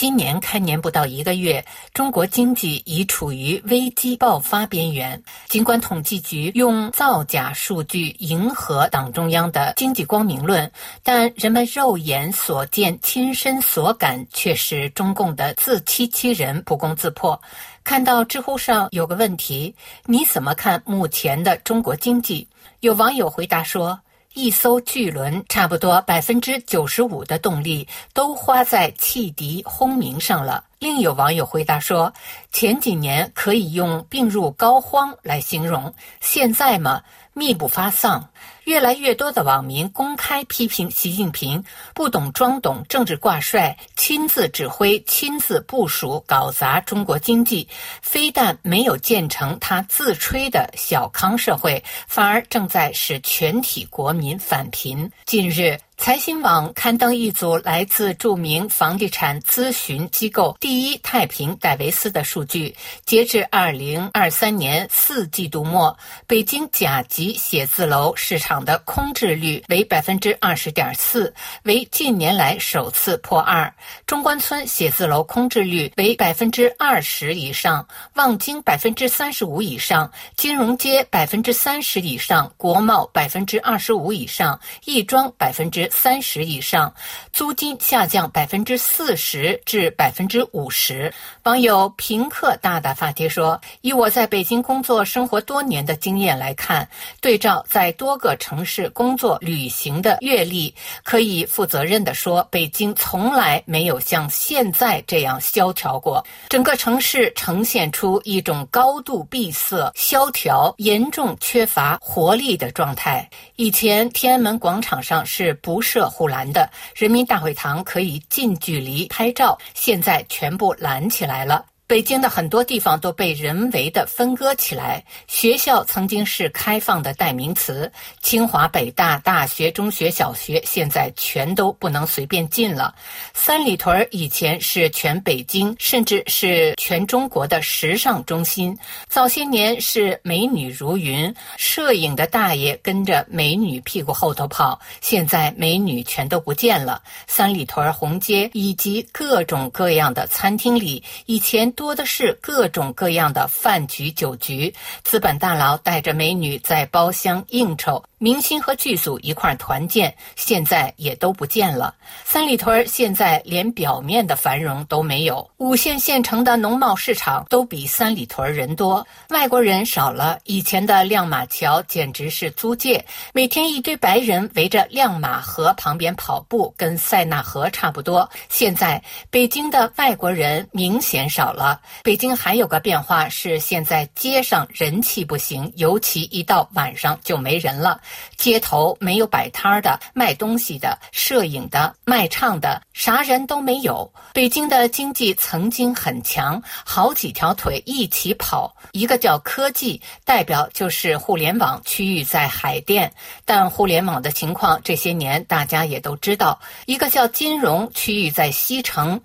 [0.00, 5.22] 今年开年不到一个月，中国经济已处于危机爆发边缘。
[5.46, 17.38] 尽管统计局用造假数据迎合党中央的经济光明论，但人们肉眼所见、亲身所感却是中共的自欺欺人、不攻自破。
[17.84, 19.74] 看到知乎上有个问题：
[20.06, 22.48] 你怎么看目前的中国经济？
[22.80, 24.00] 有网友回答说。
[24.34, 30.64] 一艘巨轮，差不多百分之九十五的动力都花在汽笛轰鸣上了。
[30.78, 32.12] 另有网友回答说
[32.52, 37.02] ：“前几年可以用病入膏肓来形容，现在嘛，
[37.34, 38.30] 密不发丧。”
[38.70, 47.66] 越来越多的网民公开批评习近平不懂装懂、政治挂帅、亲自指挥、亲自部署搞砸中国经济，
[48.00, 55.10] 非但没有建成他自吹的小康社会，反而正在使全体国民返贫。
[55.26, 55.76] 近日。
[56.00, 65.94] 财新网刊登一组来自著名房地产咨询机构第一太平戴维斯的数据，截至二零二三年四季度末，
[66.26, 71.34] 北京甲级写字楼市场的空置率为百分之二十点四，
[71.64, 73.70] 为近年来首次破二。
[74.06, 85.89] 中关村写字楼空置率为百分之二十以上，望京百分之三十五以上，金融街百分之三十以上，国贸百分之二十五以上，亦庄百分之。
[85.90, 86.94] 三十以上，
[87.32, 91.12] 租金下降百分之四十至百分之五十。
[91.42, 96.88] 网友平克大大发帖说：“以我在北京工作生活多年的经验来看，
[97.20, 100.72] 对照在多个城市工作旅行的阅历，
[101.02, 106.24] 可以负责任地说，北京从来没有像现在这样萧条过。
[106.48, 113.28] 整个城市呈现出一种高度闭塞、萧条、严重缺乏活力的状态。
[113.56, 121.64] 以前天安门广场上是不。”设护栏的人民大会堂可以近距离拍照，现在全部拦起来了。
[121.90, 125.04] 北京的很多地方都被人为的分割起来。
[125.26, 127.90] 学校曾经是开放的代名词，
[128.22, 132.94] 清华、北大、大学、中学、小学现在全都不能随便进了。
[133.34, 138.78] 三里屯以前是全北京，甚至是全中国的时尚中心。
[139.08, 144.80] 早些年是美女如云，摄影的大爷跟着美女屁股后头跑。
[145.00, 147.02] 现在美女全都不见了。
[147.26, 151.74] 三里屯红街以及各种各样的餐厅里，以前。
[151.80, 158.04] 多的是各种各样的饭局酒局，资本大佬带着美女在包厢应酬。
[158.22, 161.94] 明星和剧组一块团建，现在也都不见了。
[162.22, 165.50] 三里屯现在连表面的繁荣都没有。
[165.56, 170.38] 五线县城的农贸市场都比三里屯人多，外国人少了。
[170.44, 173.02] 以前的亮马桥简直是租界，
[173.32, 178.28] 每天一堆白人围着亮马河旁边跑步，跟塞纳河差不多。
[178.50, 181.80] 现在北京的外国人明显少了。
[182.02, 187.98] 北京还有个变化是，现在街上人气不行，尤其一到晚上就没人了。
[188.36, 194.12] 街头没有摆摊的、卖东西的、摄影的、卖唱的，啥人都没有。
[194.32, 198.74] 北京的经济曾经很强，好几条腿一起跑。
[198.92, 203.12] 一个叫科技，代表就是互联网区域在海淀，
[203.44, 206.60] 但互联网的情况这些年大家也都知道。
[206.86, 209.20] 一个叫金融区域在西城，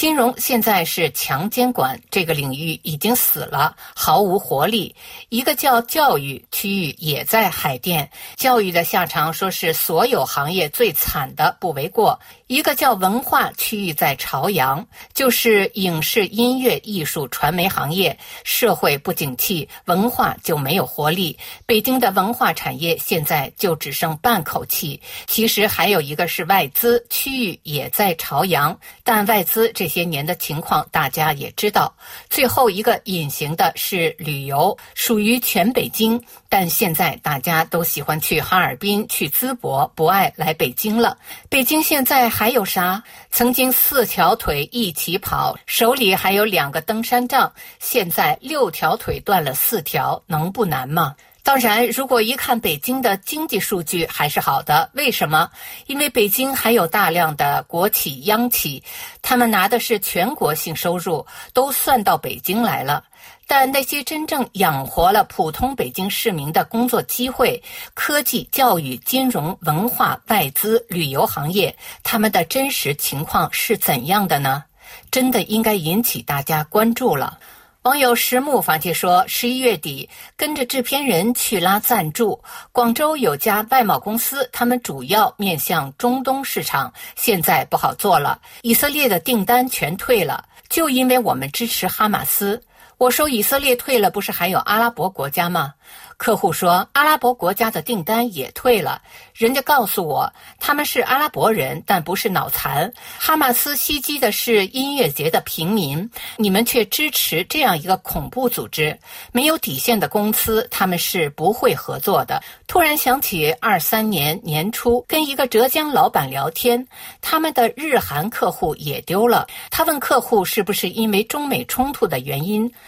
[0.00, 4.96] 金融现在是强监管，这个领域已经死了，毫无活力。
[5.28, 8.10] 一个叫教育区域也在海淀。
[8.34, 12.18] 教育的下场，说是所有行业最惨的，不为过。
[12.50, 14.84] 一个叫文化区域在朝阳，
[15.14, 21.38] 就是影视、音乐、艺术、传媒行业，社会不景气，文化就没有活力。
[21.64, 25.00] 北京的文化产业现在就只剩半口气。
[25.28, 31.94] 其实还有一个是外资区域也在朝阳，但外资这些年的情况大家也知道。
[32.28, 36.20] 最后一个隐形的是旅游，属于全北京，
[36.50, 41.16] 但现在大家都喜欢去哈尔滨、去淄博，不爱来北京了。
[41.48, 42.28] 北京现在。
[42.28, 43.04] 还有啥？
[43.30, 51.14] 曾经四条腿一起跑，手里还有两个登山杖，现在六条腿断了四条，能不难吗？
[51.42, 55.50] 当然，如果一看北京的经济数据还是好的，为什么？
[55.86, 58.82] 因为北京还有大量的国企、央企，
[59.22, 63.04] 他们拿的是全国性收入，都算到北京来了。
[63.52, 67.60] 但那些真正养活了普通北京市民的工作机会，
[67.94, 74.62] 科技、教育、金融、文化、外资、旅游行业，他们的真实情况是怎样的呢？
[75.10, 77.40] 真的应该引起大家关注了。
[77.82, 82.40] 网友石木发帖说：“十一月底跟着制片人去拉赞助，
[82.70, 92.62] 广州有家外贸公司，他们主要面向中东市场，现在不好做了，以色列的订单全退了，就因为我们支持哈马斯。”
[93.00, 95.72] 我说以色列退了，不是还有阿拉伯国家吗？
[96.18, 99.00] 客户说阿拉伯国家的订单也退了。
[99.32, 102.92] 人家告诉我他们是阿拉伯人，但不是脑残。
[103.18, 108.98] 哈马斯袭击的是音乐节的平民，你们却支持这样一个恐怖组织。
[109.32, 112.42] 没有底线的公司，他们是不会合作的。
[112.66, 116.86] 突然想起二三年年初跟一个浙江老板聊天，
[117.22, 119.46] 他们的日韩客户也丢了。
[119.70, 122.70] 他问客户是不是因为中美冲突的原因，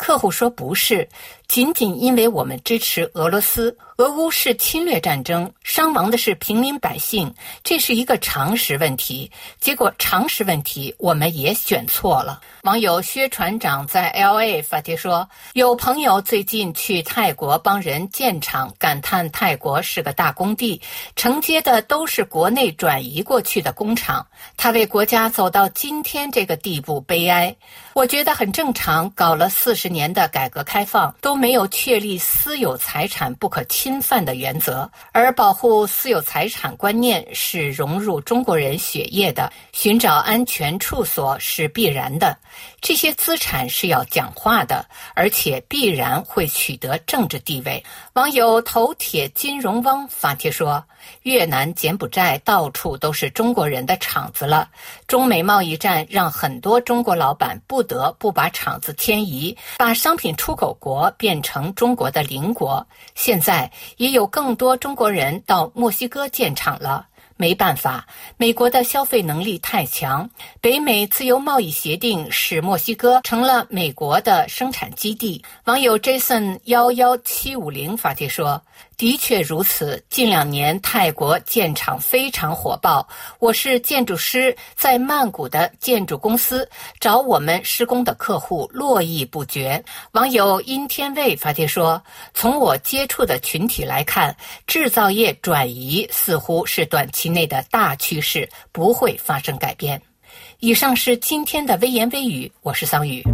[0.00, 1.06] 客户说不是。
[1.46, 3.76] 仅仅因为我们支持俄罗斯。
[3.96, 9.30] 俄乌是侵略战争，伤亡的是平民百姓，这是一个常识问题。
[9.60, 12.40] 结果常识问题我们也选错了。
[12.62, 20.80] 网友薛船长在 L A 发帖说，有朋友最近去泰国帮人建厂，感叹泰国是个大工地，
[21.14, 24.28] 承接的都是国内转移过去的工厂。
[24.56, 27.56] 他为国家走到今天这个地步悲哀。
[27.92, 34.00] 我觉得很正常，搞了四十年的改革开放都没有确立私有财产不可侵。
[34.00, 42.36] 犯的原则，而保护私有财产观念是融入中国人血液的，寻找安全处所是必然的。
[42.80, 44.84] 这些资产是要讲话的，
[45.14, 47.84] 而且必然会取得政治地位。
[48.14, 50.84] 网友头铁金融汪发帖说
[51.22, 54.68] ：“越南、柬埔寨到处都是中国人的厂子了。
[55.06, 62.86] 中美贸易战让很多中国老板不得不把厂子迁移，把商品出口国变成中国的邻国。
[63.14, 67.06] 现在也有更多中国人到墨西哥建厂了。”
[67.40, 70.28] 没办法，美国的消费能力太强。
[70.60, 75.42] 北美自由贸易协定使墨西哥成了美国的生产基地。
[75.64, 78.62] 网友 Jason 幺幺七五零发帖说。
[78.96, 80.02] 的确如此。
[80.10, 83.08] 近两年泰国建厂非常火爆，
[83.38, 86.68] 我是建筑师，在曼谷的建筑公司
[86.98, 89.82] 找我们施工的客户络绎不绝。
[90.12, 92.02] 网友阴天卫发帖说
[92.34, 100.00] ：“从我接触的群体来看，制造业转移似乎是短期内的大趋势，不会发生改变。”
[100.60, 103.24] 以上是今天的微言微语，我是桑宇。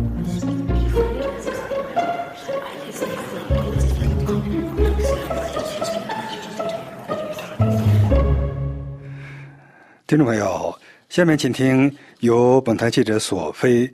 [10.09, 10.73] 听众朋友，
[11.09, 13.93] 下面请听由本台记者索菲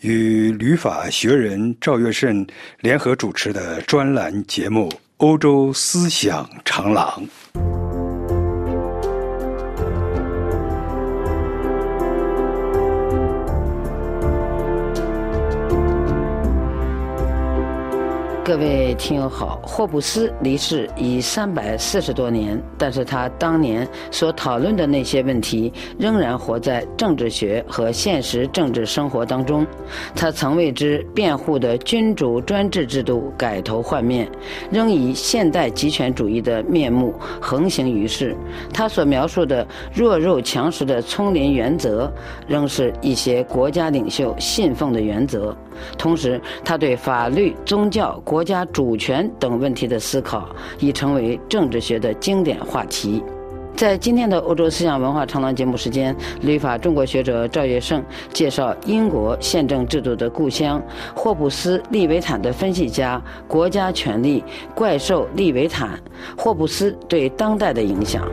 [0.00, 2.46] 与旅法学人赵月胜
[2.78, 4.88] 联合主持的专栏节目
[5.18, 7.22] 《欧洲思想长廊》。
[18.50, 29.64] 各位听友好，霍布斯离世已三百四十多年，但是他当年所讨论的那些问题仍然活在政治学和现实政治生活当中。
[30.16, 34.28] 他曾为之辩护的君主专制制度改头换面，
[34.68, 38.36] 仍以现代极权主义的面目横行于世。
[38.74, 42.12] 他所描述的弱肉强食的丛林原则，
[42.48, 45.56] 仍是一些国家领袖信奉的原则。
[45.98, 53.22] 同时，他对法律、宗教、国家主权等问题的思考已成为政治学的经典话题。
[53.76, 60.82] 在今天的欧洲思想文化长廊节目时间，旅法中国学者赵月胜介绍英国宪政制度的故乡——
[61.16, 65.98] 霍布斯利维坦的分析家、国家权力怪兽利维坦，
[66.36, 68.28] 霍布斯对当代的影响。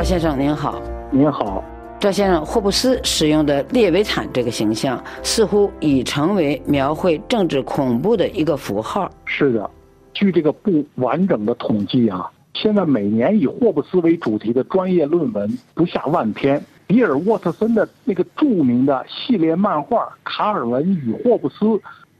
[0.00, 0.80] 赵先生您好，
[1.10, 1.62] 您好，
[1.98, 9.10] 赵先生，霍布斯使用的列维坦这个形象，似乎已成为描绘政治恐怖的一个符号。
[9.26, 9.70] 是的，
[10.14, 16.64] 据这个不完整的统计啊，现在每年以霍布斯为主题的专业论文不下万篇。
[16.86, 21.66] 比尔·沃特森的那个著名的系列漫画《卡尔文与霍布斯》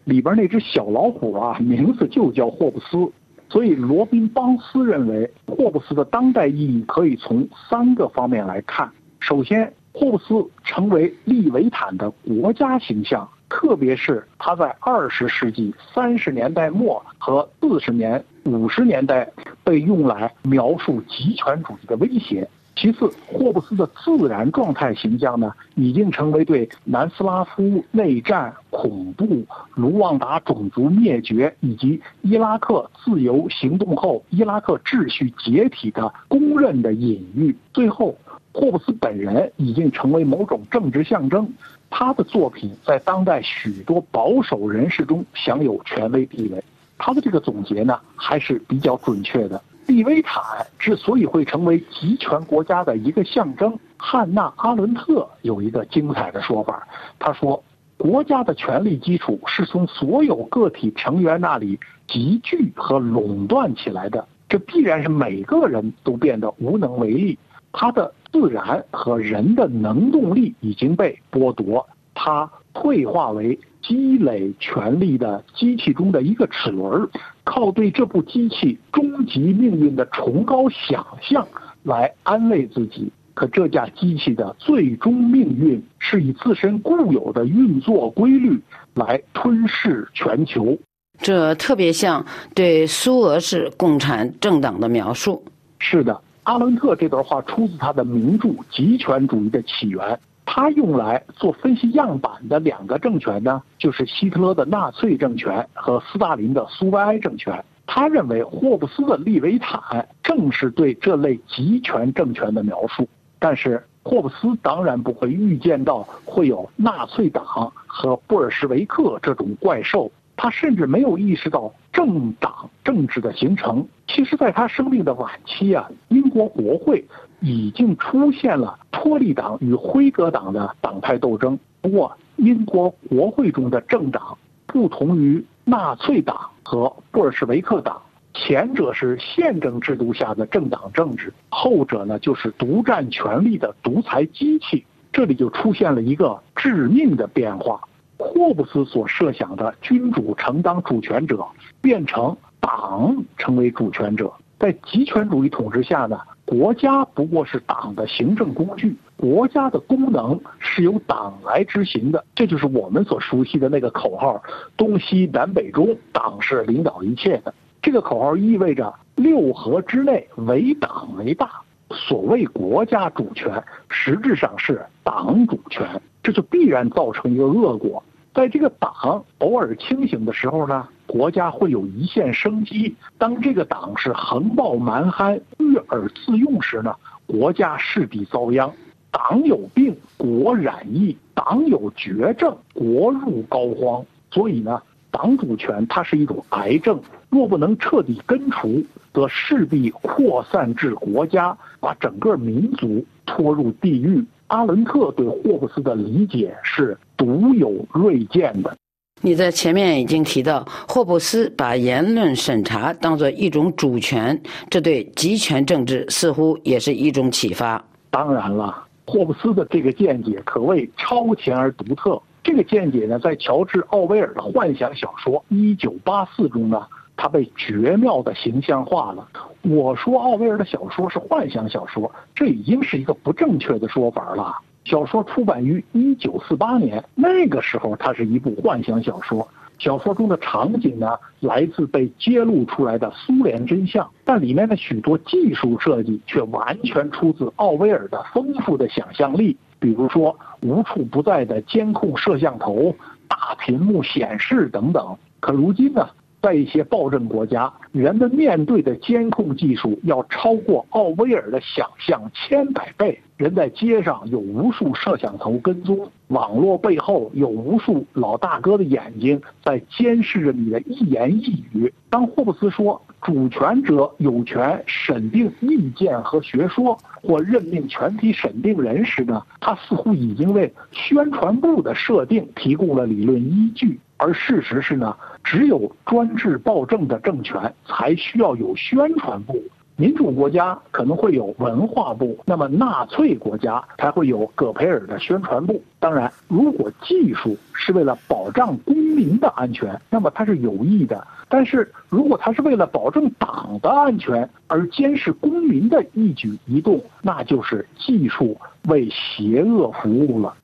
[0.05, 3.11] 里边那只小老虎啊，名字就叫霍布斯。
[3.51, 8.89] 所以，罗宾·邦斯认为，霍布斯的当代意义可以从三个方面来看。
[9.19, 19.29] 首先，霍布斯成为利维坦的国家形象，特别是他在二十世纪三十年代末和四十年、五十年代
[19.65, 22.49] 被用来描述极权主义的威胁。
[22.77, 29.45] 其次，霍布斯的自然状态形象呢，已经成为对南斯拉夫内战、恐怖、
[29.75, 37.55] 卢旺达种族灭绝以及伊拉克自由行动后伊拉克秩序解体的公认的隐喻。
[37.75, 38.17] 最后，
[38.53, 41.53] 霍布斯本人已经成为某种政治象征，
[41.91, 46.65] 他的作品在当代许多保守人士中享有权威地位。
[46.97, 49.61] 他的这个总结呢，还是比较准确的。
[49.91, 50.41] 利维坦
[50.79, 56.87] 之所以会成为集权国家的一个象征，汉娜·阿伦特有一个精彩的说法。
[57.19, 57.61] 他说
[57.99, 61.77] ：“国家的权力基础是从所有个体成员那里
[62.07, 67.37] 集聚和垄断起来的，这必然是每个人都变得无能为力。
[67.73, 71.85] 他的自然和人的能动力已经被剥夺，
[72.15, 77.09] 他退化为。”积累权力的机器中的一个齿轮，
[77.45, 81.47] 靠对这部机器终极命运的崇高想象
[81.83, 83.11] 来安慰自己。
[83.33, 88.61] 可这架机器的最终命运是以自身固有的运作规律
[88.95, 90.77] 来吞噬全球。
[91.19, 92.25] 这特别像
[92.55, 95.43] 对苏俄式共产政党的描述。
[95.79, 100.07] 是的，阿伦特这段话出自他的名著《极权主义的起源》。
[100.53, 107.65] 他用来做分析样板的两个政权呢，就是希特勒的纳粹政权和斯大林的苏维埃政权。
[107.87, 113.09] 他认为霍布斯的利维坦正是对这类集权政权的描述。
[113.39, 120.11] 但是霍布斯当然不会预见到会有纳粹党和布尔什维克这种怪兽。
[120.43, 123.87] 他甚至没有意识到政党政治的形成。
[124.09, 127.05] 其实，在他生命的晚期啊，英国国会。
[127.43, 131.59] 已经出现了托利党与辉格党的党派斗争。
[131.81, 134.37] 不过，英国国会中的政党
[134.67, 137.99] 不同于纳粹党和布尔什维克党，
[138.35, 144.85] 前者是宪政制度下的政党政治，后者呢就是独占权力的独裁机器。
[145.11, 147.81] 这里就出现了一个致命的变化：
[148.21, 151.45] 霍布斯所设想的君主承当主权者，
[151.81, 154.31] 变成党成为主权者。
[154.59, 156.21] 在极权主义统治下呢？
[156.45, 164.43] 国家不过是党的行政工具，国家的功能是由党来执行的，这就是我们所熟悉的那个口号：
[164.77, 167.55] 东西南北中，党是领导一切的。
[167.81, 171.51] 这个口号意味着六合之内唯党为大。
[171.93, 178.03] 所谓国家主权，实质上是党主权，这就必然造成一个恶果。
[178.33, 186.95] 在这个党偶尔清醒的时候呢，国家会有一线生机；当这个党是横暴蛮憨、悦耳自用时呢，
[187.27, 188.73] 国家势必遭殃。
[189.11, 194.05] 党有病，国染疫；党有绝症，国入膏肓。
[194.31, 198.81] 所以呢，党主权它是一种癌症，若不能彻底根除，
[199.13, 204.25] 则势必扩散至国家，把整个民族拖入地狱。
[204.47, 208.75] 阿伦特对霍布斯的理解是独有锐见的。
[209.21, 214.41] 你在前面已经提到，霍布斯把言论审查当作一种主权，
[214.71, 217.85] 这对集权政治似乎也是一种启发。
[218.09, 218.87] 当然了。
[219.07, 222.23] 霍布斯的这个见解可谓超前而独特。
[222.43, 229.29] 这个见解呢，在乔治·奥威尔的幻想小说《一九八四》中呢，他被绝妙的形象化了。
[229.63, 234.57] 我说奥威尔的小说是幻想小说，这已经是一个不正确的说法了。
[234.85, 239.47] 小说出版于一九四八年，那个时候它是一部幻想小说。
[239.79, 249.57] 小说中的场景呢，来自被揭露出来的苏联真相，但里面的许多技术设计却完全出自奥威尔的丰富的想象力。
[249.79, 252.95] 比如说，无处不在的监控摄像头、
[253.27, 255.17] 大屏幕显示等等。
[255.41, 256.07] 可如今呢？
[256.43, 263.21] 在一些暴政国家，人们面对的监控技术要超过奥威尔的想象千百倍。
[263.37, 271.91] 人在街上有无数摄像头跟踪，网络背后有无数老大哥的眼睛在监视着你的一言一语。
[272.11, 283.99] 当霍布斯说主权者有权审定意见和学说，或任命全体审定人时呢，他似乎已经为宣传部的设定提供了理论依据。
[284.21, 289.59] 而事实是呢，只有专制暴政的政权才需要有宣传部，
[289.97, 295.83] 民主国家可能会有文化部，那么纳粹国家才会有戈培尔的宣传部。
[295.99, 310.55] 当然，如果技术是为了保障公民的安全，那么它是有益的；但是如果它是为了保证党的安全而监视公民的一举一动，那就是技术为邪恶服务了。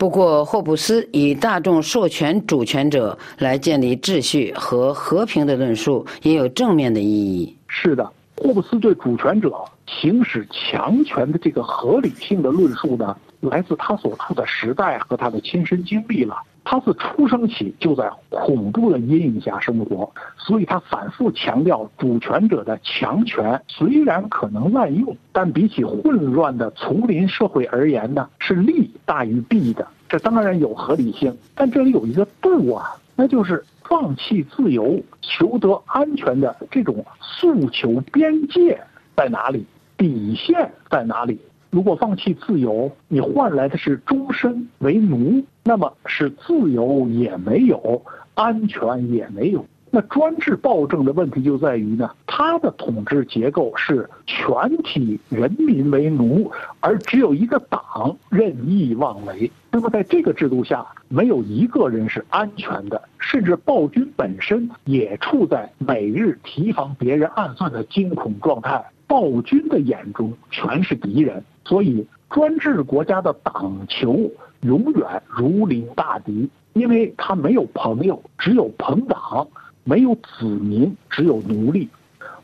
[0.00, 7.54] 不过，霍布斯以大众授权主权者来建立秩序和和平的论述也有正面的意义。
[7.68, 9.52] 是的，霍布斯对主权者
[9.84, 16.34] 行使强权的这个合理性的论述呢，来自他所处的时代和他的亲身经历了。
[16.64, 29.86] 他自出生起就在恐怖的阴影下生活，所以他反复强调主权者的强权虽然可能滥用，但比起混乱的丛林社会而言呢，是利大于弊的。
[30.08, 38.80] 这当然有合理性，但这里有一个度啊，那就是放弃自由、求得安全的这种诉求边界
[39.16, 39.64] 在哪里，
[39.96, 41.40] 底线在哪里？
[41.70, 48.02] 如果放弃自由，你换来的是终身为奴，那么是自由也没有，
[48.34, 49.64] 安全也没有。
[49.92, 54.48] 那专制暴政的问题就在于呢，它的统治结构是全
[54.84, 56.50] 体人民为奴，
[56.80, 59.50] 而只有一个党任意妄为。
[59.72, 68.84] 那么在这个制度下，没有一个人是安全的，甚至暴君本身也处在每日提防别人暗算的惊恐状态。
[69.08, 71.42] 暴君的眼中全是敌人。
[71.64, 74.30] 所以，专制国家的党球
[74.62, 79.46] 永远如临大敌，因为他没有朋友，只有朋党；
[79.84, 81.88] 没有子民，只有奴隶。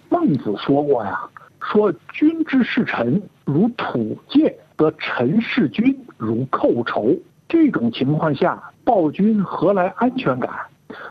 [0.08, 1.18] 孟子说过呀
[1.60, 7.16] ：“说君之视臣如土芥，得臣视君如寇仇。”
[7.48, 10.50] 这种情况下，暴君何来安全感？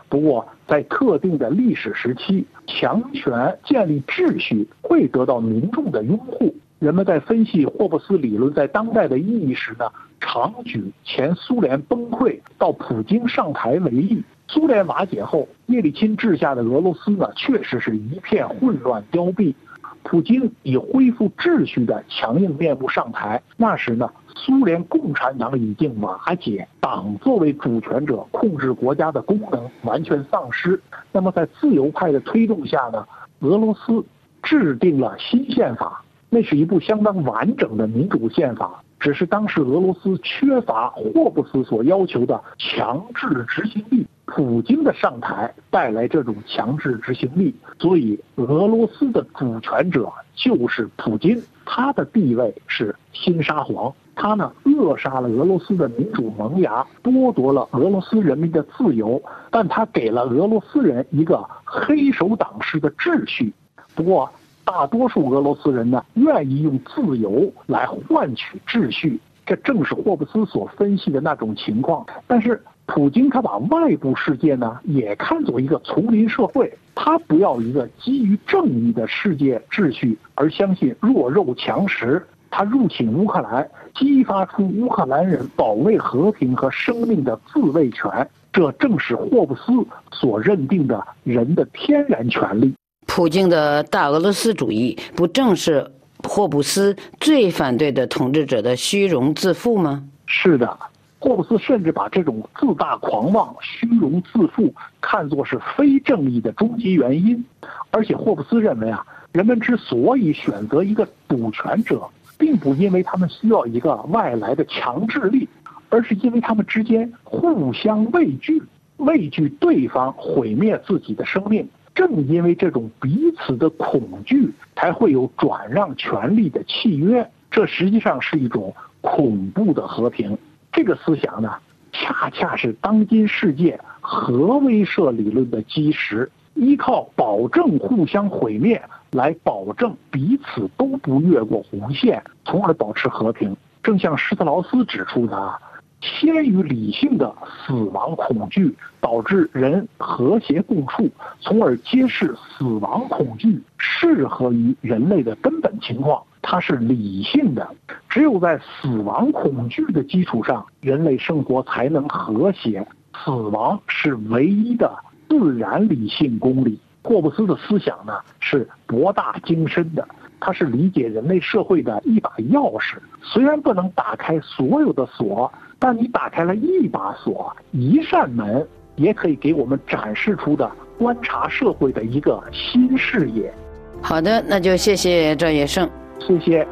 [0.08, 6.54] 不过，在特定的历史时期，强权建立秩序会得到民众的拥护。
[6.78, 14.22] 人们在分析霍布斯理论在当代的意义时呢，常举前苏联崩溃到普京上台为例。
[14.46, 19.54] 苏联瓦解后，叶利钦治下的俄罗斯呢，确实是一片混乱凋敝。
[20.02, 30.78] 普京以恢复秩序的强硬面目上台，那时呢，苏联共产党已经瓦解，党作为主权者控制国家的功能完全丧失。
[31.10, 33.04] 那么，在自由派的推动下呢，
[33.40, 34.04] 俄罗斯
[34.42, 36.02] 制定了新宪法。
[36.36, 44.06] 那是一部相当完整的民主宪法，只是当时俄罗斯缺乏霍布斯所要求的强制执行力。
[44.26, 53.90] 普京的上台带来这种强制执行力，所以俄罗斯的主权者就是普京，他的地位是新沙皇。
[54.14, 63.54] 他呢扼杀了俄罗斯的民主萌芽，剥夺了俄罗斯人民的自由，但他给了俄罗斯人一个黑手党式的秩序。
[63.94, 64.30] 不过，
[64.66, 72.04] 大多数俄罗斯人呢愿意用自由来换取秩序，这正是霍布斯所分析的那种情况。
[72.26, 82.26] 但是，普京他把外部世界呢也看作一个丛林社会，他不要一个基于正义的世界秩序，而相信弱肉强食。
[82.50, 89.72] 他入侵乌克兰，激发出乌克兰人保卫和平和生命的自卫权，这正是霍布斯
[90.10, 92.74] 所认定的人的天然权利。
[93.16, 95.90] 普京的大俄罗斯主义，不正是
[96.22, 100.06] 霍布斯最反对的统治者的虚荣自负吗？
[100.26, 100.78] 是的，
[101.18, 107.42] 霍布斯甚至把这种自大狂妄、虚荣自负看作是非正义的终极原因。
[107.90, 109.02] 而且，霍布斯认为啊，
[109.32, 112.06] 人们之所以选择一个主权者，
[112.36, 115.48] 并不因为他们需要一个外来的强制力，
[115.88, 118.62] 而是因为他们之间互相畏惧，
[118.98, 121.66] 畏惧对方毁灭自己的生命。
[121.96, 127.28] 正因为这种彼此的恐惧，才会有转让权力的契约。
[127.50, 130.36] 这实际上是一种恐怖的和平。
[130.70, 131.54] 这个思想呢，
[131.90, 136.30] 恰恰是当今世界核威慑理论的基石。
[136.54, 143.54] 依靠保证互相毁灭来保证彼此都不越过红线，从而保持和平。
[143.82, 145.58] 正像施特劳斯指出的啊，
[146.06, 147.34] 先于理性的
[147.66, 156.22] 死亡恐惧导致人和谐共处，从而揭示死亡恐惧适合于人类的根本情况。
[156.40, 157.68] 它是理性的，
[158.08, 162.86] 只有在死亡恐惧的基础上，人类生活才能和谐。
[163.24, 164.96] 死亡是唯一的。
[165.28, 170.06] 自然理性公理，霍布斯的思想呢是博大精深的，
[170.38, 172.98] 它是理解人类社会的一把钥匙。
[173.20, 178.66] 虽然不能打开所有的锁，但你打开了一把锁、一扇门，
[178.96, 183.52] 也可以给我们展示出的观察社会的一个新视野。
[184.00, 186.66] 好的，那就谢谢赵野胜，谢谢。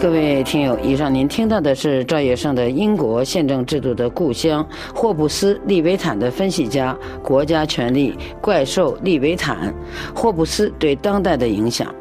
[0.00, 4.64] 各位听友，以上您听到的是赵野胜的《英国宪政制度的故乡》
[4.96, 9.74] 霍布斯利维坦的分析家，国家权力怪兽利维坦，
[10.14, 11.92] 霍布斯对当代的影响。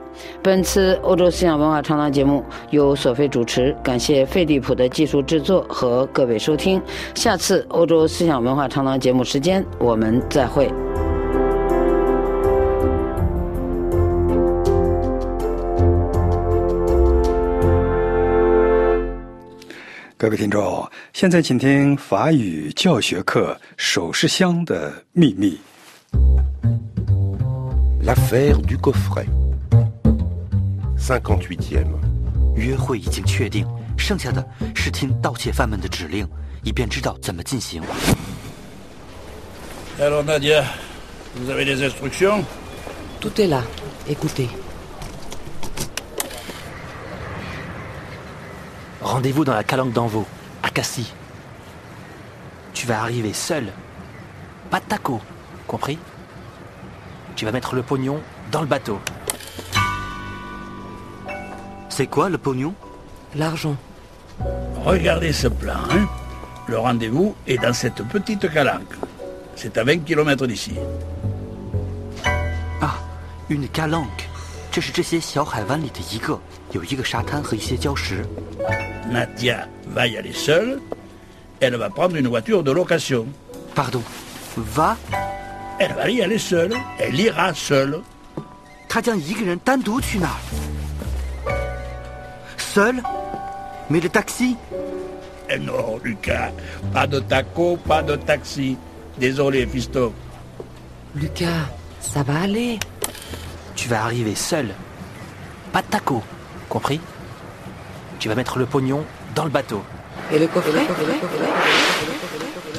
[0.42, 6.82] 本次欧洲思想文化长廊节目由索菲主持，感谢费利普的技术制作和各位收听。
[7.14, 10.70] 下次欧洲思想文化长廊节目时间，我们再会。
[20.18, 25.60] 各位听众，现在请听法语教学课《首饰箱的秘密》。
[28.04, 29.26] L'affaire du coffret.
[31.05, 31.89] Cinquante-huitième.
[32.55, 33.67] 约会已经确定，
[33.97, 36.29] 剩下的是听盗窃犯们的指令，
[36.63, 37.83] 以便知道怎么进行。
[39.99, 40.65] Alors Nadia,
[41.37, 42.45] vous avez des instructions
[43.21, 43.63] Tout est là.
[44.09, 44.49] Écoutez.
[49.01, 50.27] Rendez-vous dans la calanque d'Envaux,
[50.63, 51.13] à Cassis.
[52.75, 53.73] Tu vas arriver seul.
[54.71, 55.21] Pas de taco,
[55.67, 55.99] compris
[57.37, 58.21] Tu vas mettre le pognon
[58.51, 58.99] dans le bateau.
[61.95, 62.75] C'est quoi le pognon
[63.35, 63.77] L'argent.
[64.85, 66.07] Regardez ce plan, hein
[66.67, 68.95] Le rendez-vous est dans cette petite calanque.
[69.57, 70.75] C'est à 20 km d'ici.
[72.81, 72.95] Ah,
[73.49, 74.29] une calanque.
[74.73, 76.39] 这是这些小海湾里的一个，
[76.71, 78.25] 有一个沙滩和一些礁石。
[79.11, 80.79] Nadia va y aller seule.
[81.61, 83.27] Elle va prendre une voiture de location.
[83.75, 84.01] Pardon.
[84.57, 84.97] Va
[85.79, 86.73] Elle va y aller seule.
[86.99, 88.01] Elle ira seule.
[88.89, 90.39] 他将一个人单独去哪儿
[92.76, 93.02] ？Seul
[93.90, 94.58] Mais le taxi
[95.50, 96.52] Eh non, Lucas.
[96.92, 98.76] Pas de taco, pas de taxi.
[99.18, 100.12] Désolé, fiston.
[101.16, 101.70] Lucas,
[102.02, 102.78] ça va aller.
[103.78, 104.68] Tu vas arriver seul.
[105.72, 106.22] Pas de taco,
[106.68, 107.00] compris?
[108.20, 109.06] Tu vas mettre le pognon
[109.36, 109.82] dans le bateau.
[110.34, 110.86] Et le coffret?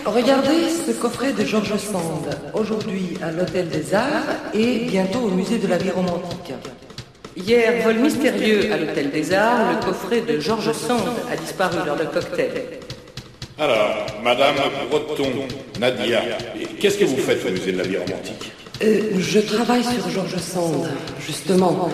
[0.05, 5.59] Regardez ce coffret de Georges Sand, aujourd'hui à l'Hôtel des Arts et bientôt au Musée
[5.59, 6.53] de la vie romantique.
[7.37, 11.97] Hier, vol mystérieux à l'Hôtel des Arts, le coffret de Georges Sand a disparu lors
[11.97, 12.51] d'un cocktail.
[13.59, 14.57] Alors, Madame
[14.91, 15.30] Breton,
[15.78, 16.22] Nadia,
[16.80, 20.39] qu'est-ce que vous faites au Musée de la vie romantique Euh, je travaille sur Georges
[20.39, 20.89] Sand,
[21.26, 21.91] justement.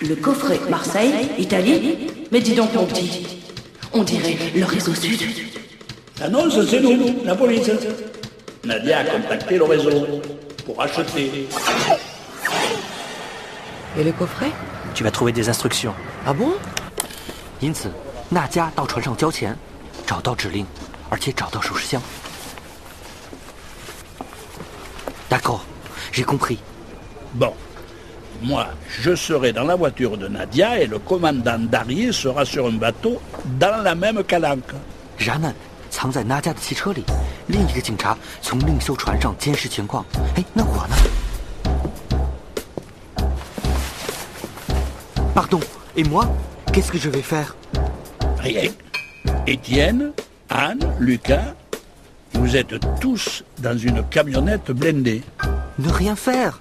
[0.00, 1.98] Le coffret Marseille, Italie
[2.32, 3.26] Mais dis donc mon petit,
[3.92, 5.20] On dirait le réseau sud.
[6.22, 7.70] Ah non, ça c'est nous, la police.
[8.64, 10.20] Nadia a contacté le réseau
[10.64, 11.48] pour acheter.
[13.97, 14.51] Et le coffret
[14.93, 15.93] Tu vas trouver des instructions.
[16.25, 16.53] Ah bon
[17.61, 17.89] 因此，
[18.29, 19.57] 娜迦到船上交钱，
[20.05, 20.65] 找到指令，
[21.09, 22.01] 而且找到首饰箱。
[25.29, 25.61] D'accord,
[26.11, 26.59] j'ai compris.
[27.33, 27.53] Bon,
[28.41, 32.77] moi, je serai dans la voiture de Nadia et le commandant Darier sera sur un
[32.77, 33.21] bateau
[33.59, 34.75] dans la même calanque.
[35.17, 35.53] 然们
[35.89, 37.03] 藏在娜迦的汽车里，
[37.47, 40.05] 另一个警察从另一艘船上监视情况。
[40.35, 40.95] 哎，那我呢
[45.40, 45.60] Pardon,
[45.96, 46.28] et moi,
[46.70, 47.56] qu'est-ce que je vais faire?
[48.40, 48.70] Rien.
[49.46, 50.12] Étienne,
[50.50, 51.54] Anne, Lucas,
[52.34, 55.22] vous êtes tous dans une camionnette blindée.
[55.78, 56.60] Ne rien faire.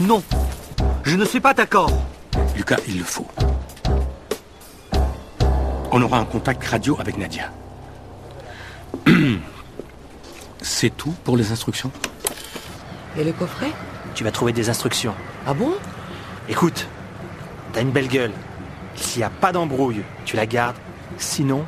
[0.00, 0.22] Non,
[1.02, 1.90] je ne suis pas d'accord.
[2.54, 3.26] Lucas, il le faut.
[5.90, 7.50] On aura un contact radio avec Nadia.
[10.62, 11.90] C'est tout pour les instructions?
[13.18, 13.70] Et le coffret
[14.14, 15.14] Tu vas trouver des instructions.
[15.46, 15.72] Ah bon?
[16.48, 16.86] Écoute,
[17.72, 18.32] t'as une belle gueule.
[18.96, 20.76] S'il n'y a pas d'embrouille, tu la gardes.
[21.18, 21.64] Sinon,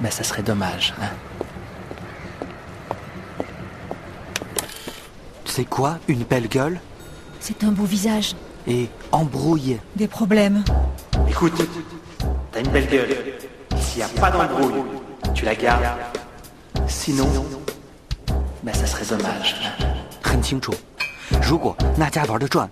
[0.00, 0.94] ben ça serait dommage.
[1.00, 1.08] Hein
[5.44, 6.80] tu sais quoi, une belle gueule?
[7.40, 8.34] C'est un beau visage.
[8.66, 9.78] Et embrouille.
[9.94, 10.64] Des problèmes.
[11.28, 11.62] Écoute,
[12.52, 13.16] t'as une belle gueule.
[13.78, 14.82] S'il n'y a pas d'embrouille,
[15.34, 15.84] tu la gardes.
[16.88, 17.30] Sinon,
[18.62, 19.54] ben ça serait dommage.
[20.26, 20.74] 很清楚，
[21.48, 22.68] 如果那家玩的转，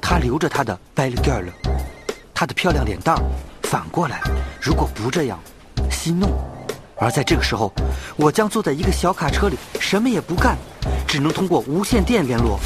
[0.00, 1.52] 他留着他的 belle gueule，
[2.32, 3.16] 他的漂亮脸蛋；
[3.64, 4.20] 反过来，
[4.60, 5.38] 如果不这样，
[5.90, 6.28] 息怒。
[6.96, 7.72] 而在这个时候，
[8.16, 10.56] 我将坐在一个小卡车里，什么也不干，
[11.06, 12.58] 只能通过无线电联络。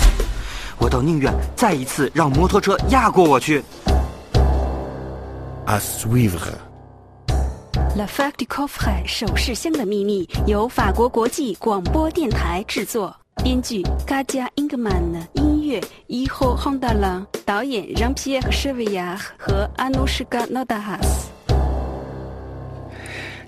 [0.78, 3.64] 我倒宁愿再一次让摩托车压过我去。
[5.66, 6.52] À suivre.
[7.96, 13.16] La Fac du Coffret 首饰箱的秘密由法国国际广播电台制作，
[13.46, 15.00] 编剧卡加英格曼
[15.34, 21.30] 音乐，伊霍·亨达朗，导演让皮耶·舍维亚和阿努什卡·诺达哈斯。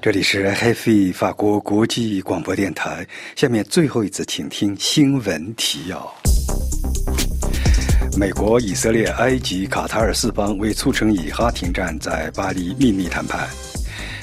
[0.00, 6.14] 这里是 HiFi 法国国际广播电台，下面最后一次，请听新闻提要。
[8.16, 13.48] 美国、以色列、埃及、卡塔尔四方为促成以哈停战在巴黎秘密谈判。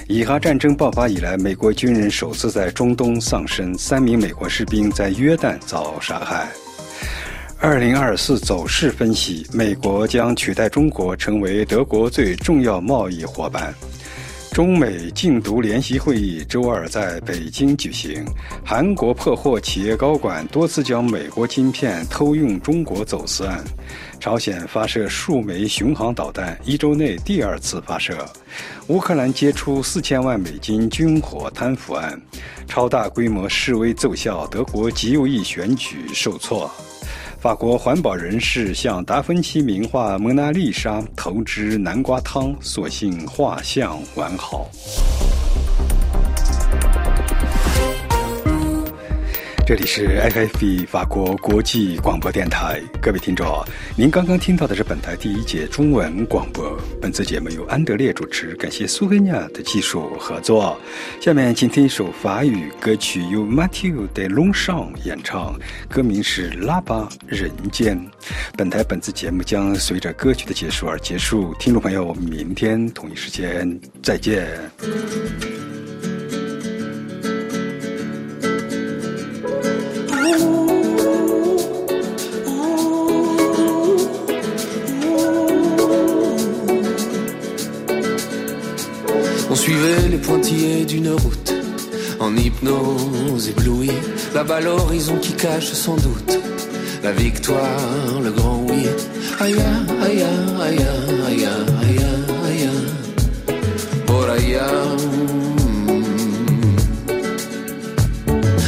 [0.08, 6.48] 以哈战争爆发以来，美国军人首次在中东丧生，三名美国士兵在约旦遭杀害。
[7.60, 13.74] 二零二四走势分析：美国将取代中国成为德国最重要贸易伙伴。
[14.52, 18.24] 中美禁毒联席会议周二在北京举行。
[18.64, 23.62] 韩国破获企业高管多次将美国晶片偷用中国走私案。
[24.26, 28.26] 朝鲜发射数枚巡航导弹，一周内第二次发射。
[28.88, 32.20] 乌克兰揭出四千万美金军火贪腐案。
[32.68, 36.68] 超大规模示威奏效，德国极右翼选举受挫。
[37.40, 44.68] 法国环保人士向达芬奇名画《蒙娜丽莎》投掷南瓜汤，所幸画像完好。
[49.68, 53.48] 这里是 FFB 法国国际广播电台，各位听众，
[53.98, 56.80] 您刚刚听到的是本台第一节中文广播。
[57.02, 60.80] 本次节目由安德烈主持，感谢苏菲尼亚的技术合作。
[61.20, 65.60] 下面请听一首法语歌曲，由 Mathieu de Longchamp 演唱，
[65.90, 67.98] 歌名是《拉巴人间》。
[68.56, 74.48] 本台本次节目将随着歌曲的结束而结束，听众朋友，我们明天同一时间再见。
[89.66, 91.54] Suivait les pointillés d'une route,
[92.20, 93.90] en hypnose éblouie.
[94.36, 96.38] Là-bas l'horizon qui cache sans doute
[97.02, 98.84] la victoire, le grand oui.
[99.40, 99.56] Aïe,
[100.04, 100.24] aïe, aïe,
[100.62, 100.78] aïe,
[101.28, 101.48] aïe, aïe,
[101.84, 102.70] aïe.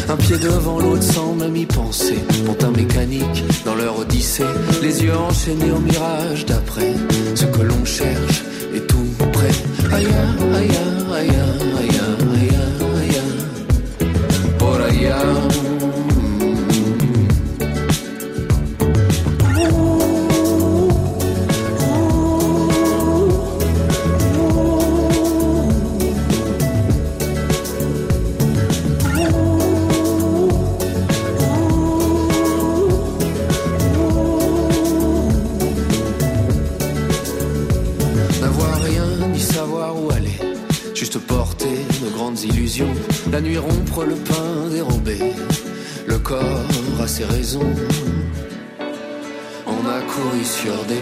[0.10, 2.18] Un pied devant l'autre sans même y penser.
[2.46, 4.52] Pontin mécanique dans leur odyssée.
[4.82, 6.94] Les yeux enchaînés au mirage d'après.
[7.36, 8.44] Ce que l'on cherche
[8.74, 9.52] est tout près.
[9.94, 10.08] Aïe,
[10.56, 10.87] aïe,
[11.20, 12.17] i am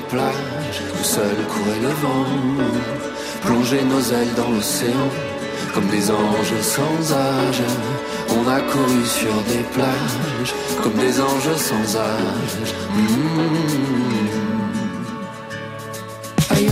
[0.09, 2.25] plages où seul courait le vent,
[3.43, 5.09] plonger nos ailes dans l'océan
[5.73, 7.61] comme des anges sans âge.
[8.29, 12.73] On a couru sur des plages comme des anges sans âge.
[16.49, 16.69] Aïe,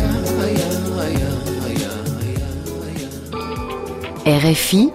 [4.25, 4.91] RFI,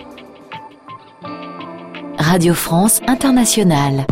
[2.18, 4.07] Radio France Internationale.